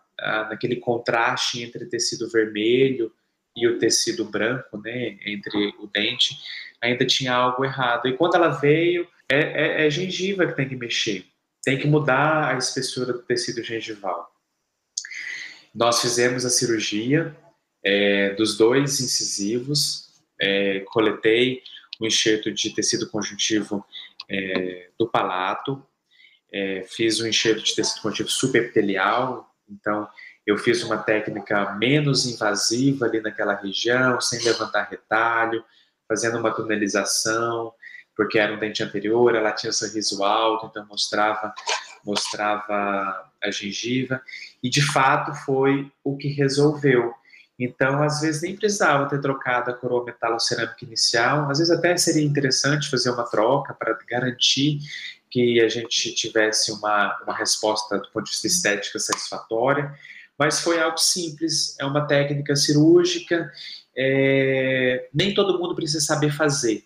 naquele 0.49 0.77
contraste 0.77 1.61
entre 1.61 1.85
tecido 1.87 2.29
vermelho 2.29 3.11
e 3.53 3.67
o 3.67 3.77
tecido 3.77 4.23
branco, 4.23 4.77
né, 4.77 5.17
entre 5.25 5.73
o 5.79 5.87
dente, 5.87 6.37
ainda 6.81 7.05
tinha 7.05 7.33
algo 7.33 7.65
errado. 7.65 8.07
E 8.07 8.15
quando 8.15 8.35
ela 8.35 8.47
veio, 8.47 9.05
é, 9.29 9.83
é, 9.83 9.87
é 9.87 9.89
gengiva 9.89 10.47
que 10.47 10.55
tem 10.55 10.69
que 10.69 10.75
mexer 10.75 11.25
tem 11.65 11.79
que 11.79 11.87
mudar 11.87 12.53
a 12.53 12.57
espessura 12.57 13.11
do 13.11 13.23
tecido 13.23 13.63
gengival. 13.63 14.31
Nós 15.73 15.99
fizemos 15.99 16.45
a 16.45 16.49
cirurgia 16.49 17.35
é, 17.83 18.35
dos 18.35 18.55
dois 18.55 19.01
incisivos, 19.01 20.23
é, 20.39 20.81
coletei 20.81 21.63
o 21.99 22.05
enxerto 22.05 22.51
de 22.51 22.69
tecido 22.73 23.09
conjuntivo 23.09 23.83
é, 24.29 24.89
do 24.97 25.09
palato, 25.09 25.83
é, 26.53 26.83
fiz 26.83 27.19
um 27.19 27.27
enxerto 27.27 27.63
de 27.63 27.75
tecido 27.75 28.01
conjuntivo 28.01 28.29
subepitelial, 28.29 29.51
então 29.67 30.07
Eu 30.45 30.57
fiz 30.59 30.83
uma 30.83 30.97
técnica 30.97 31.73
menos 31.73 32.27
invasiva 32.27 33.05
ali 33.05 33.19
naquela 33.19 33.55
região, 33.55 34.21
sem 34.21 34.39
levantar 34.43 34.83
retalho, 34.89 35.63
fazendo 36.07 36.37
uma 36.37 36.53
tunelização, 36.53 37.73
porque 38.15 38.39
era 38.39 38.53
um 38.53 38.59
dente 38.59 38.81
anterior, 38.83 39.35
ela 39.35 39.51
tinha 39.51 39.71
sorriso 39.71 40.23
alto, 40.23 40.67
então 40.67 40.85
mostrava 40.87 41.53
mostrava 42.05 43.31
a 43.43 43.51
gengiva, 43.51 44.21
e 44.61 44.69
de 44.69 44.81
fato 44.81 45.33
foi 45.33 45.91
o 46.03 46.15
que 46.15 46.27
resolveu. 46.27 47.11
Então, 47.57 48.03
às 48.03 48.21
vezes, 48.21 48.41
nem 48.41 48.55
precisava 48.55 49.09
ter 49.09 49.19
trocado 49.19 49.71
a 49.71 49.73
coroa 49.73 50.05
metalocerâmica 50.05 50.83
inicial, 50.83 51.49
às 51.49 51.57
vezes 51.57 51.75
até 51.75 51.95
seria 51.97 52.23
interessante 52.23 52.89
fazer 52.89 53.09
uma 53.09 53.23
troca 53.23 53.73
para 53.73 53.97
garantir 54.07 54.79
que 55.31 55.61
a 55.61 55.67
gente 55.67 56.13
tivesse 56.13 56.71
uma, 56.71 57.17
uma 57.23 57.33
resposta 57.33 57.97
do 57.97 58.09
ponto 58.09 58.25
de 58.25 58.31
vista 58.31 58.47
estética 58.47 58.99
satisfatória, 58.99 59.93
mas 60.37 60.59
foi 60.59 60.79
algo 60.79 60.97
simples, 60.97 61.75
é 61.79 61.85
uma 61.85 62.05
técnica 62.05 62.55
cirúrgica, 62.55 63.51
é, 63.97 65.07
nem 65.13 65.33
todo 65.33 65.57
mundo 65.57 65.75
precisa 65.75 66.01
saber 66.01 66.31
fazer, 66.31 66.83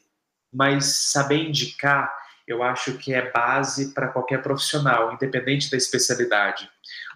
mas 0.52 1.12
saber 1.12 1.48
indicar, 1.48 2.14
eu 2.48 2.64
acho 2.64 2.98
que 2.98 3.14
é 3.14 3.32
base 3.32 3.94
para 3.94 4.08
qualquer 4.08 4.42
profissional, 4.42 5.14
independente 5.14 5.70
da 5.70 5.78
especialidade. 5.78 6.70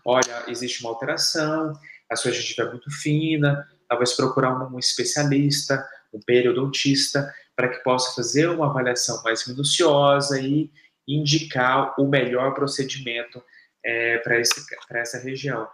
Olha, 0.06 0.44
existe 0.48 0.82
uma 0.82 0.92
alteração, 0.92 1.74
a 2.10 2.16
sua 2.16 2.32
gengiva 2.32 2.64
é 2.64 2.72
muito 2.72 2.92
fina, 2.92 3.68
talvez 3.90 4.14
procurar 4.14 4.54
um, 4.54 4.78
especialista, 4.78 5.84
um 6.14 6.20
periodontista, 6.20 7.34
para 7.56 7.68
que 7.68 7.84
possa 7.84 8.14
fazer 8.16 8.50
uma 8.50 8.68
avaliação 8.68 9.22
mais 9.24 9.48
minuciosa 9.48 10.40
e 10.40 10.72
indicar 11.08 12.00
o 12.00 12.08
melhor 12.08 12.54
procedimento 12.54 13.44
é, 13.84 14.18
para 14.20 15.00
essa 15.00 15.20
região. 15.20 15.68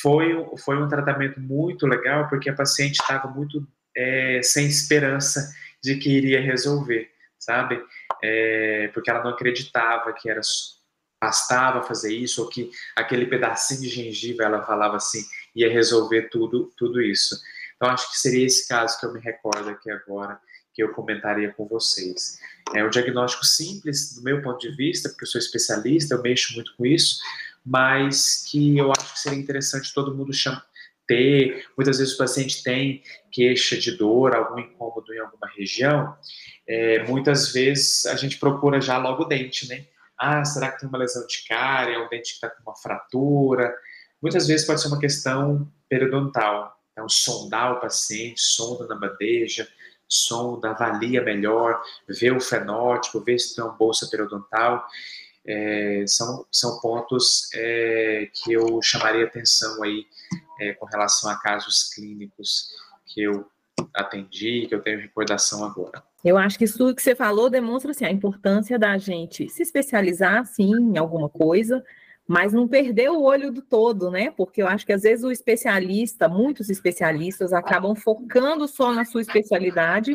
Foi, 0.00 0.34
foi 0.64 0.82
um 0.82 0.88
tratamento 0.88 1.40
muito 1.40 1.86
legal, 1.86 2.28
porque 2.28 2.50
a 2.50 2.54
paciente 2.54 3.00
estava 3.00 3.28
muito 3.28 3.66
é, 3.96 4.40
sem 4.42 4.66
esperança 4.66 5.52
de 5.82 5.96
que 5.96 6.10
iria 6.10 6.40
resolver, 6.40 7.10
sabe? 7.38 7.82
É, 8.22 8.88
porque 8.94 9.10
ela 9.10 9.22
não 9.22 9.30
acreditava 9.30 10.12
que 10.12 10.30
era 10.30 10.40
bastava 11.22 11.82
fazer 11.82 12.12
isso, 12.12 12.42
ou 12.42 12.48
que 12.48 12.68
aquele 12.96 13.26
pedacinho 13.26 13.80
de 13.80 13.88
gengiva, 13.88 14.42
ela 14.42 14.64
falava 14.64 14.96
assim, 14.96 15.24
ia 15.54 15.72
resolver 15.72 16.22
tudo, 16.22 16.72
tudo 16.76 17.00
isso. 17.00 17.40
Então, 17.76 17.88
acho 17.88 18.10
que 18.10 18.18
seria 18.18 18.44
esse 18.44 18.66
caso 18.66 18.98
que 18.98 19.06
eu 19.06 19.12
me 19.12 19.20
recordo 19.20 19.70
aqui 19.70 19.88
agora, 19.88 20.40
que 20.74 20.82
eu 20.82 20.92
comentaria 20.92 21.52
com 21.52 21.64
vocês. 21.68 22.40
É 22.74 22.82
um 22.84 22.90
diagnóstico 22.90 23.46
simples, 23.46 24.16
do 24.16 24.22
meu 24.22 24.42
ponto 24.42 24.58
de 24.58 24.74
vista, 24.74 25.08
porque 25.08 25.24
eu 25.24 25.28
sou 25.28 25.38
especialista, 25.38 26.14
eu 26.14 26.22
mexo 26.22 26.54
muito 26.54 26.74
com 26.76 26.84
isso, 26.84 27.20
mas 27.64 28.44
que 28.50 28.76
eu 28.76 28.90
acho 28.90 29.12
que 29.12 29.20
seria 29.20 29.38
interessante 29.38 29.94
todo 29.94 30.14
mundo 30.14 30.32
chamar, 30.32 30.66
ter. 31.12 31.66
Muitas 31.76 31.98
vezes 31.98 32.14
o 32.14 32.18
paciente 32.18 32.62
tem 32.62 33.02
queixa 33.30 33.76
de 33.76 33.92
dor, 33.92 34.34
algum 34.34 34.58
incômodo 34.58 35.12
em 35.12 35.18
alguma 35.18 35.46
região. 35.54 36.16
É, 36.66 37.04
muitas 37.04 37.52
vezes 37.52 38.06
a 38.06 38.16
gente 38.16 38.38
procura 38.38 38.80
já 38.80 38.96
logo 38.96 39.24
o 39.24 39.28
dente, 39.28 39.68
né? 39.68 39.84
Ah, 40.18 40.44
será 40.44 40.70
que 40.70 40.80
tem 40.80 40.88
uma 40.88 40.98
lesão 40.98 41.26
de 41.26 41.44
cárie? 41.46 41.94
É 41.94 41.98
um 41.98 42.08
dente 42.08 42.30
que 42.30 42.34
está 42.34 42.48
com 42.48 42.62
uma 42.62 42.76
fratura? 42.76 43.74
Muitas 44.22 44.46
vezes 44.46 44.66
pode 44.66 44.80
ser 44.80 44.88
uma 44.88 45.00
questão 45.00 45.70
periodontal. 45.88 46.78
Então, 46.92 47.08
sondar 47.08 47.72
o 47.72 47.80
paciente, 47.80 48.40
sonda 48.40 48.86
na 48.86 48.94
bandeja, 48.94 49.66
sonda, 50.06 50.70
avalia 50.70 51.22
melhor, 51.22 51.82
vê 52.08 52.30
o 52.30 52.40
fenótipo, 52.40 53.20
vê 53.20 53.38
se 53.38 53.54
tem 53.54 53.64
uma 53.64 53.72
bolsa 53.72 54.06
periodontal. 54.10 54.86
É, 55.46 56.04
são, 56.06 56.46
são 56.52 56.80
pontos 56.80 57.48
é, 57.54 58.28
que 58.32 58.52
eu 58.52 58.80
chamaria 58.80 59.24
atenção 59.24 59.82
aí 59.82 60.06
é, 60.60 60.72
com 60.74 60.86
relação 60.86 61.28
a 61.30 61.36
casos 61.36 61.92
clínicos 61.92 62.68
que 63.06 63.22
eu 63.22 63.44
atendi, 63.94 64.66
que 64.68 64.74
eu 64.74 64.80
tenho 64.80 65.00
recordação 65.00 65.64
agora. 65.64 66.02
Eu 66.24 66.38
acho 66.38 66.56
que 66.56 66.64
isso 66.64 66.94
que 66.94 67.02
você 67.02 67.14
falou 67.14 67.50
demonstra 67.50 67.90
assim, 67.90 68.04
a 68.04 68.10
importância 68.10 68.78
da 68.78 68.96
gente 68.96 69.48
se 69.48 69.62
especializar, 69.62 70.46
sim, 70.46 70.72
em 70.72 70.96
alguma 70.96 71.28
coisa, 71.28 71.84
mas 72.26 72.52
não 72.52 72.68
perder 72.68 73.10
o 73.10 73.22
olho 73.22 73.50
do 73.50 73.60
todo, 73.60 74.10
né? 74.10 74.30
Porque 74.30 74.62
eu 74.62 74.68
acho 74.68 74.86
que 74.86 74.92
às 74.92 75.02
vezes 75.02 75.24
o 75.24 75.32
especialista, 75.32 76.28
muitos 76.28 76.70
especialistas 76.70 77.52
acabam 77.52 77.94
focando 77.96 78.68
só 78.68 78.92
na 78.92 79.04
sua 79.04 79.20
especialidade 79.20 80.12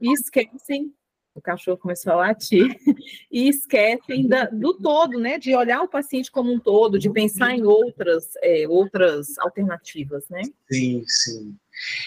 e 0.00 0.12
esquecem 0.12 0.92
o 1.34 1.40
cachorro 1.40 1.78
começou 1.78 2.12
a 2.12 2.16
latir, 2.16 2.76
e 3.30 3.48
esquecem 3.48 4.26
da, 4.26 4.44
do 4.46 4.74
todo, 4.74 5.18
né? 5.18 5.38
De 5.38 5.54
olhar 5.54 5.82
o 5.82 5.88
paciente 5.88 6.30
como 6.30 6.52
um 6.52 6.58
todo, 6.58 6.98
de 6.98 7.10
pensar 7.10 7.52
em 7.52 7.64
outras, 7.64 8.30
é, 8.42 8.66
outras 8.68 9.38
alternativas, 9.38 10.28
né? 10.28 10.42
Sim, 10.70 11.02
sim. 11.06 11.56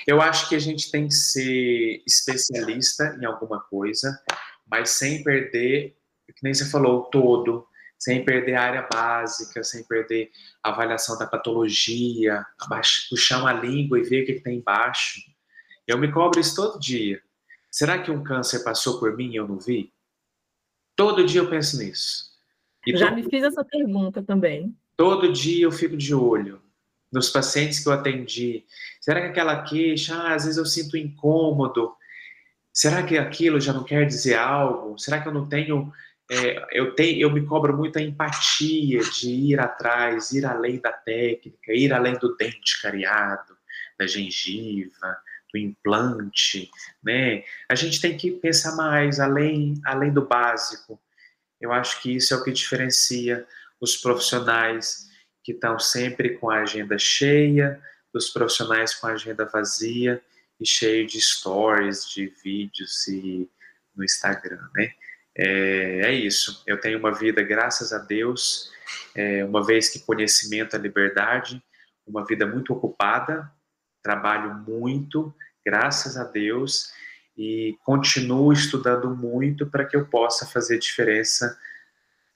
Eu 0.08 0.22
acho 0.22 0.48
que 0.48 0.56
a 0.56 0.60
gente 0.60 0.92
tem 0.92 1.08
que 1.08 1.16
ser 1.16 2.04
especialista 2.06 3.18
em 3.20 3.26
alguma 3.26 3.60
coisa, 3.62 4.18
mas 4.70 4.92
sem 4.92 5.24
perder, 5.24 5.96
que 6.28 6.44
nem 6.44 6.54
você 6.54 6.66
falou, 6.66 7.00
o 7.00 7.04
todo, 7.06 7.68
sem 7.98 8.24
perder 8.24 8.56
a 8.56 8.62
área 8.62 8.88
básica, 8.92 9.64
sem 9.64 9.84
perder 9.84 10.30
a 10.64 10.70
avaliação 10.70 11.18
da 11.18 11.26
patologia, 11.26 12.46
puxar 13.10 13.40
uma 13.40 13.54
língua 13.54 14.00
e 14.00 14.04
ver 14.04 14.24
o 14.24 14.26
que, 14.26 14.34
que 14.34 14.44
tem 14.44 14.58
embaixo. 14.58 15.20
Eu 15.88 15.98
me 15.98 16.12
cobro 16.12 16.40
isso 16.40 16.56
todo 16.56 16.80
dia. 16.80 17.22
Será 17.76 18.00
que 18.02 18.10
um 18.10 18.24
câncer 18.24 18.64
passou 18.64 19.02
por 19.02 19.18
mim 19.18 19.32
e 19.32 19.36
eu 19.36 19.46
não 19.46 19.60
vi? 19.60 19.92
Todo 20.96 21.26
dia 21.26 21.42
eu 21.42 21.50
penso 21.50 21.78
nisso. 21.78 22.32
E 22.88 22.96
Já 22.96 23.08
todo... 23.10 23.16
me 23.18 23.30
fiz 23.30 23.44
essa 23.44 23.66
pergunta 23.66 24.24
também. 24.24 24.74
Todo 24.96 25.34
dia 25.34 25.66
eu 25.66 25.74
fico 25.74 25.98
de 25.98 26.16
olho 26.16 26.62
nos 27.12 27.30
pacientes 27.30 27.82
que 27.82 27.90
eu 27.90 27.92
atendi. 27.92 28.64
Será 29.02 29.20
que 29.20 29.28
aquela 29.28 29.62
queixa, 29.64 30.16
ah, 30.16 30.36
às 30.36 30.46
vezes 30.46 30.58
eu 30.58 30.66
sinto 30.66 30.96
incômodo. 30.96 31.94
Será 32.72 33.04
que 33.04 33.18
aquilo 33.18 33.60
já 33.60 33.74
não 33.74 33.84
quer 33.84 34.06
dizer 34.06 34.36
algo? 34.36 34.98
Será 34.98 35.20
que 35.20 35.28
eu 35.28 35.34
não 35.34 35.46
tenho 35.50 35.92
é, 36.32 36.80
eu, 36.80 36.96
tenho, 36.96 37.20
eu 37.20 37.30
me 37.30 37.46
cobro 37.46 37.76
muita 37.76 38.02
empatia 38.02 39.02
de 39.02 39.30
ir 39.30 39.60
atrás, 39.60 40.32
ir 40.32 40.46
além 40.46 40.80
da 40.80 40.94
técnica, 40.94 41.74
ir 41.74 41.92
além 41.92 42.18
do 42.18 42.38
dente 42.38 42.82
cariado, 42.82 43.54
da 44.00 44.08
gengiva, 44.08 45.18
do 45.56 45.58
implante, 45.58 46.70
né? 47.02 47.44
A 47.70 47.76
gente 47.76 48.02
tem 48.02 48.18
que 48.18 48.32
pensar 48.32 48.76
mais, 48.76 49.20
além, 49.20 49.82
além 49.86 50.12
do 50.12 50.26
básico. 50.26 51.00
Eu 51.60 51.72
acho 51.72 52.02
que 52.02 52.16
isso 52.16 52.34
é 52.34 52.38
o 52.38 52.44
que 52.44 52.52
diferencia 52.52 53.48
os 53.80 53.96
profissionais 53.96 55.10
que 55.44 55.54
estão 55.54 55.80
sempre 55.80 56.38
com 56.38 56.50
a 56.50 56.62
agenda 56.62 56.98
cheia, 56.98 57.82
dos 58.14 58.30
profissionais 58.30 58.94
com 58.94 59.08
a 59.08 59.14
agenda 59.14 59.46
vazia 59.46 60.22
e 60.60 60.68
cheio 60.68 61.08
de 61.08 61.22
stories, 61.22 62.10
de 62.10 62.28
vídeos 62.44 63.08
e 63.08 63.50
no 63.96 64.04
Instagram, 64.04 64.60
né? 64.76 64.92
É, 65.38 66.02
é 66.06 66.14
isso. 66.14 66.64
Eu 66.66 66.80
tenho 66.80 66.98
uma 66.98 67.14
vida, 67.14 67.44
graças 67.44 67.92
a 67.92 67.98
Deus, 67.98 68.72
é, 69.14 69.44
uma 69.44 69.66
vez 69.66 69.90
que 69.90 70.00
conhecimento 70.00 70.76
é 70.76 70.80
liberdade, 70.80 71.62
uma 72.08 72.26
vida 72.26 72.46
muito 72.46 72.72
ocupada, 72.74 73.52
trabalho 74.02 74.54
muito, 74.54 75.34
graças 75.66 76.18
a 76.18 76.24
Deus, 76.24 76.92
e 77.38 77.78
continuo 77.84 78.54
estudando 78.54 79.10
muito 79.10 79.66
para 79.66 79.86
que 79.86 79.96
eu 79.96 80.06
possa 80.06 80.46
fazer 80.46 80.80
diferença, 80.80 81.58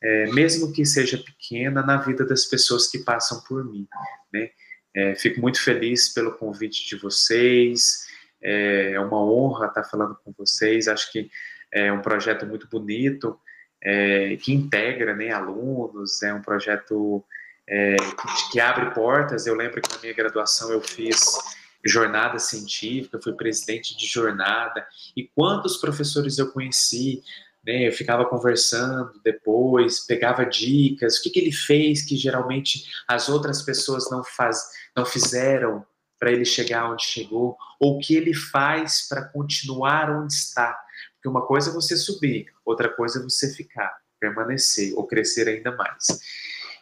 é, 0.01 0.27
mesmo 0.27 0.71
que 0.71 0.85
seja 0.85 1.17
pequena, 1.17 1.81
na 1.81 1.97
vida 1.97 2.25
das 2.25 2.45
pessoas 2.45 2.87
que 2.87 2.99
passam 2.99 3.41
por 3.41 3.63
mim. 3.63 3.87
Né? 4.33 4.49
É, 4.95 5.15
fico 5.15 5.39
muito 5.39 5.61
feliz 5.61 6.09
pelo 6.09 6.33
convite 6.33 6.87
de 6.87 6.95
vocês, 6.95 8.07
é, 8.41 8.93
é 8.93 8.99
uma 8.99 9.23
honra 9.23 9.67
estar 9.67 9.83
falando 9.83 10.17
com 10.23 10.33
vocês. 10.37 10.87
Acho 10.87 11.11
que 11.11 11.29
é 11.71 11.91
um 11.91 12.01
projeto 12.01 12.45
muito 12.45 12.67
bonito, 12.67 13.39
é, 13.81 14.35
que 14.37 14.53
integra 14.53 15.15
né, 15.15 15.31
alunos, 15.31 16.21
é 16.23 16.33
um 16.33 16.41
projeto 16.41 17.23
é, 17.67 17.95
que, 17.95 18.51
que, 18.51 18.59
abre 18.59 18.93
portas. 18.93 19.45
Eu 19.45 19.55
lembro 19.55 19.81
que 19.81 19.93
na 19.93 20.01
minha 20.01 20.13
graduação 20.13 20.71
eu 20.71 20.81
fiz 20.81 21.37
jornada 21.85 22.39
científica, 22.39 23.19
fui 23.21 23.33
presidente 23.33 23.95
de 23.97 24.05
jornada, 24.05 24.85
e 25.15 25.27
quantos 25.35 25.77
professores 25.77 26.37
eu 26.37 26.51
conheci, 26.51 27.21
né, 27.65 27.87
eu 27.87 27.91
ficava 27.91 28.25
conversando 28.25 29.19
depois, 29.23 29.99
pegava 30.01 30.45
dicas, 30.45 31.17
o 31.17 31.23
que, 31.23 31.29
que 31.29 31.39
ele 31.39 31.51
fez 31.51 32.03
que 32.03 32.15
geralmente 32.15 32.85
as 33.07 33.29
outras 33.29 33.61
pessoas 33.61 34.09
não, 34.09 34.23
faz, 34.23 34.69
não 34.95 35.05
fizeram 35.05 35.85
para 36.19 36.31
ele 36.31 36.45
chegar 36.45 36.91
onde 36.91 37.03
chegou, 37.03 37.57
ou 37.79 37.95
o 37.95 37.99
que 37.99 38.15
ele 38.15 38.33
faz 38.33 39.07
para 39.07 39.23
continuar 39.23 40.09
onde 40.11 40.33
está. 40.33 40.77
Porque 41.15 41.29
uma 41.29 41.45
coisa 41.45 41.69
é 41.69 41.73
você 41.73 41.95
subir, 41.95 42.47
outra 42.65 42.89
coisa 42.89 43.19
é 43.19 43.23
você 43.23 43.53
ficar, 43.53 43.97
permanecer 44.19 44.93
ou 44.95 45.07
crescer 45.07 45.47
ainda 45.47 45.73
mais. 45.75 46.19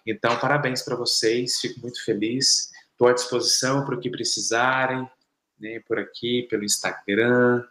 Então, 0.05 0.39
parabéns 0.39 0.81
para 0.81 0.95
vocês, 0.95 1.59
fico 1.59 1.81
muito 1.81 2.03
feliz. 2.03 2.71
Estou 2.97 3.09
à 3.09 3.13
disposição 3.13 3.85
para 3.85 3.93
o 3.93 3.99
que 3.99 4.09
precisarem, 4.09 5.07
né, 5.59 5.79
por 5.87 5.99
aqui, 5.99 6.47
pelo 6.49 6.63
Instagram, 6.63 7.63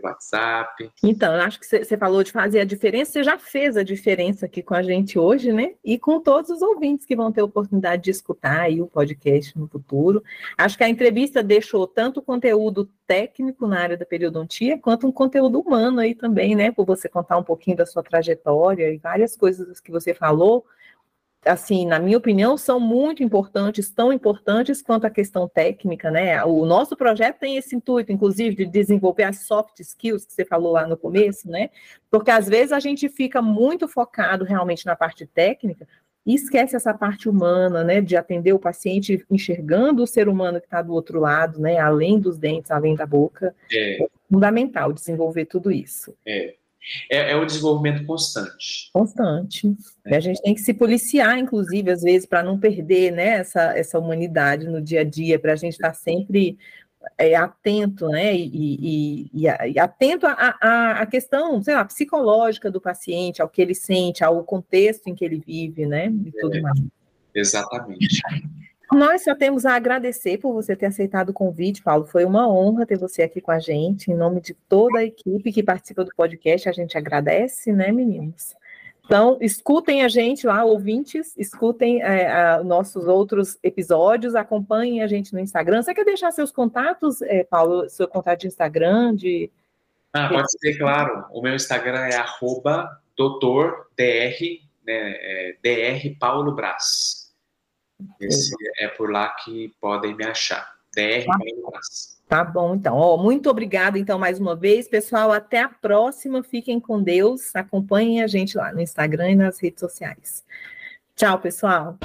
WhatsApp. 0.00 0.88
Então, 1.02 1.34
acho 1.34 1.58
que 1.58 1.66
você 1.66 1.96
falou 1.96 2.22
de 2.22 2.30
fazer 2.30 2.60
a 2.60 2.64
diferença, 2.64 3.10
você 3.10 3.24
já 3.24 3.36
fez 3.36 3.76
a 3.76 3.82
diferença 3.82 4.46
aqui 4.46 4.62
com 4.62 4.74
a 4.74 4.82
gente 4.84 5.18
hoje, 5.18 5.52
né? 5.52 5.74
E 5.84 5.98
com 5.98 6.20
todos 6.20 6.48
os 6.48 6.62
ouvintes 6.62 7.04
que 7.04 7.16
vão 7.16 7.32
ter 7.32 7.42
oportunidade 7.42 8.04
de 8.04 8.12
escutar 8.12 8.60
aí 8.60 8.80
o 8.80 8.86
podcast 8.86 9.58
no 9.58 9.66
futuro. 9.66 10.22
Acho 10.56 10.78
que 10.78 10.84
a 10.84 10.88
entrevista 10.88 11.42
deixou 11.42 11.84
tanto 11.84 12.22
conteúdo 12.22 12.88
técnico 13.04 13.66
na 13.66 13.80
área 13.80 13.96
da 13.96 14.06
periodontia, 14.06 14.78
quanto 14.78 15.08
um 15.08 15.12
conteúdo 15.12 15.58
humano 15.58 15.98
aí 15.98 16.14
também, 16.14 16.54
né? 16.54 16.70
Por 16.70 16.86
você 16.86 17.08
contar 17.08 17.36
um 17.36 17.42
pouquinho 17.42 17.76
da 17.76 17.84
sua 17.84 18.04
trajetória 18.04 18.92
e 18.92 18.98
várias 18.98 19.36
coisas 19.36 19.80
que 19.80 19.90
você 19.90 20.14
falou 20.14 20.64
assim, 21.44 21.86
na 21.86 21.98
minha 21.98 22.18
opinião, 22.18 22.56
são 22.56 22.80
muito 22.80 23.22
importantes, 23.22 23.90
tão 23.90 24.12
importantes 24.12 24.82
quanto 24.82 25.06
a 25.06 25.10
questão 25.10 25.48
técnica, 25.48 26.10
né? 26.10 26.42
O 26.44 26.64
nosso 26.66 26.96
projeto 26.96 27.38
tem 27.38 27.56
esse 27.56 27.76
intuito, 27.76 28.12
inclusive, 28.12 28.56
de 28.56 28.66
desenvolver 28.66 29.24
as 29.24 29.46
soft 29.46 29.78
skills 29.80 30.26
que 30.26 30.32
você 30.32 30.44
falou 30.44 30.72
lá 30.72 30.86
no 30.86 30.96
começo, 30.96 31.48
né? 31.48 31.70
Porque 32.10 32.30
às 32.30 32.48
vezes 32.48 32.72
a 32.72 32.80
gente 32.80 33.08
fica 33.08 33.40
muito 33.40 33.86
focado 33.86 34.44
realmente 34.44 34.84
na 34.84 34.96
parte 34.96 35.26
técnica 35.26 35.86
e 36.26 36.34
esquece 36.34 36.76
essa 36.76 36.92
parte 36.92 37.28
humana, 37.28 37.84
né? 37.84 38.00
De 38.00 38.16
atender 38.16 38.52
o 38.52 38.58
paciente 38.58 39.24
enxergando 39.30 40.02
o 40.02 40.06
ser 40.06 40.28
humano 40.28 40.60
que 40.60 40.66
está 40.66 40.82
do 40.82 40.92
outro 40.92 41.20
lado, 41.20 41.60
né? 41.60 41.78
Além 41.78 42.18
dos 42.18 42.38
dentes, 42.38 42.70
além 42.70 42.94
da 42.94 43.06
boca. 43.06 43.54
É, 43.72 44.02
é 44.02 44.08
fundamental 44.30 44.92
desenvolver 44.92 45.46
tudo 45.46 45.70
isso. 45.70 46.14
É 46.26 46.54
é, 47.10 47.32
é 47.32 47.36
o 47.36 47.44
desenvolvimento 47.44 48.04
constante. 48.04 48.90
Constante. 48.92 49.76
É. 50.06 50.16
A 50.16 50.20
gente 50.20 50.42
tem 50.42 50.54
que 50.54 50.60
se 50.60 50.74
policiar, 50.74 51.38
inclusive, 51.38 51.90
às 51.90 52.02
vezes, 52.02 52.26
para 52.26 52.42
não 52.42 52.58
perder 52.58 53.12
né, 53.12 53.38
essa, 53.38 53.76
essa 53.76 53.98
humanidade 53.98 54.66
no 54.66 54.80
dia 54.80 55.00
a 55.00 55.04
dia, 55.04 55.38
para 55.38 55.52
a 55.52 55.56
gente 55.56 55.74
estar 55.74 55.88
tá 55.88 55.94
sempre 55.94 56.58
é, 57.16 57.34
atento, 57.34 58.08
né? 58.08 58.34
E, 58.34 58.50
e, 58.52 59.30
e, 59.34 59.72
e 59.72 59.78
atento 59.78 60.26
à 60.26 61.06
questão, 61.06 61.62
sei 61.62 61.74
lá, 61.74 61.84
psicológica 61.84 62.70
do 62.70 62.80
paciente, 62.80 63.40
ao 63.40 63.48
que 63.48 63.62
ele 63.62 63.74
sente, 63.74 64.24
ao 64.24 64.42
contexto 64.44 65.06
em 65.06 65.14
que 65.14 65.24
ele 65.24 65.42
vive, 65.44 65.86
né? 65.86 66.06
E 66.06 66.32
tudo 66.32 66.56
é, 66.56 66.60
mais. 66.60 66.80
Exatamente. 67.34 68.20
Nós 68.92 69.24
só 69.24 69.34
temos 69.34 69.66
a 69.66 69.74
agradecer 69.74 70.38
por 70.38 70.52
você 70.52 70.74
ter 70.74 70.86
aceitado 70.86 71.30
o 71.30 71.34
convite, 71.34 71.82
Paulo. 71.82 72.06
Foi 72.06 72.24
uma 72.24 72.48
honra 72.48 72.86
ter 72.86 72.98
você 72.98 73.22
aqui 73.22 73.40
com 73.40 73.50
a 73.50 73.58
gente. 73.58 74.10
Em 74.10 74.14
nome 74.14 74.40
de 74.40 74.54
toda 74.54 75.00
a 75.00 75.04
equipe 75.04 75.52
que 75.52 75.62
participa 75.62 76.04
do 76.04 76.10
podcast, 76.16 76.68
a 76.68 76.72
gente 76.72 76.96
agradece, 76.96 77.70
né, 77.72 77.92
meninos? 77.92 78.56
Então, 79.04 79.38
escutem 79.40 80.04
a 80.04 80.08
gente 80.08 80.46
lá, 80.46 80.64
ouvintes, 80.64 81.34
escutem 81.36 82.02
é, 82.02 82.30
a, 82.30 82.62
nossos 82.62 83.06
outros 83.06 83.58
episódios, 83.62 84.34
acompanhem 84.34 85.02
a 85.02 85.06
gente 85.06 85.32
no 85.32 85.40
Instagram. 85.40 85.82
Você 85.82 85.94
quer 85.94 86.04
deixar 86.04 86.30
seus 86.30 86.52
contatos, 86.52 87.22
é, 87.22 87.42
Paulo, 87.44 87.88
seu 87.88 88.06
contato 88.06 88.40
de 88.40 88.48
Instagram? 88.48 89.14
De... 89.14 89.50
Ah, 90.14 90.28
pode 90.28 90.50
ser, 90.50 90.76
claro. 90.76 91.24
O 91.32 91.40
meu 91.40 91.54
Instagram 91.54 92.00
é 92.00 92.16
arroba 92.16 93.00
né, 94.86 95.14
é, 95.16 95.56
DR 95.62 96.18
Paulo 96.18 96.54
Brás. 96.54 97.27
Esse 98.20 98.54
é 98.78 98.88
por 98.88 99.10
lá 99.10 99.28
que 99.30 99.74
podem 99.80 100.14
me 100.14 100.24
achar. 100.24 100.76
DR 100.94 101.24
tá. 101.24 101.80
Tá 102.28 102.44
bom, 102.44 102.74
então. 102.74 102.94
Ó, 102.94 103.16
muito 103.16 103.48
obrigada, 103.48 103.98
então, 103.98 104.18
mais 104.18 104.38
uma 104.38 104.54
vez. 104.54 104.86
Pessoal, 104.86 105.32
até 105.32 105.62
a 105.62 105.68
próxima. 105.68 106.42
Fiquem 106.42 106.78
com 106.78 107.02
Deus. 107.02 107.54
Acompanhem 107.56 108.22
a 108.22 108.26
gente 108.26 108.56
lá 108.56 108.70
no 108.72 108.80
Instagram 108.80 109.30
e 109.30 109.36
nas 109.36 109.58
redes 109.58 109.80
sociais. 109.80 110.44
Tchau, 111.16 111.38
pessoal. 111.38 111.96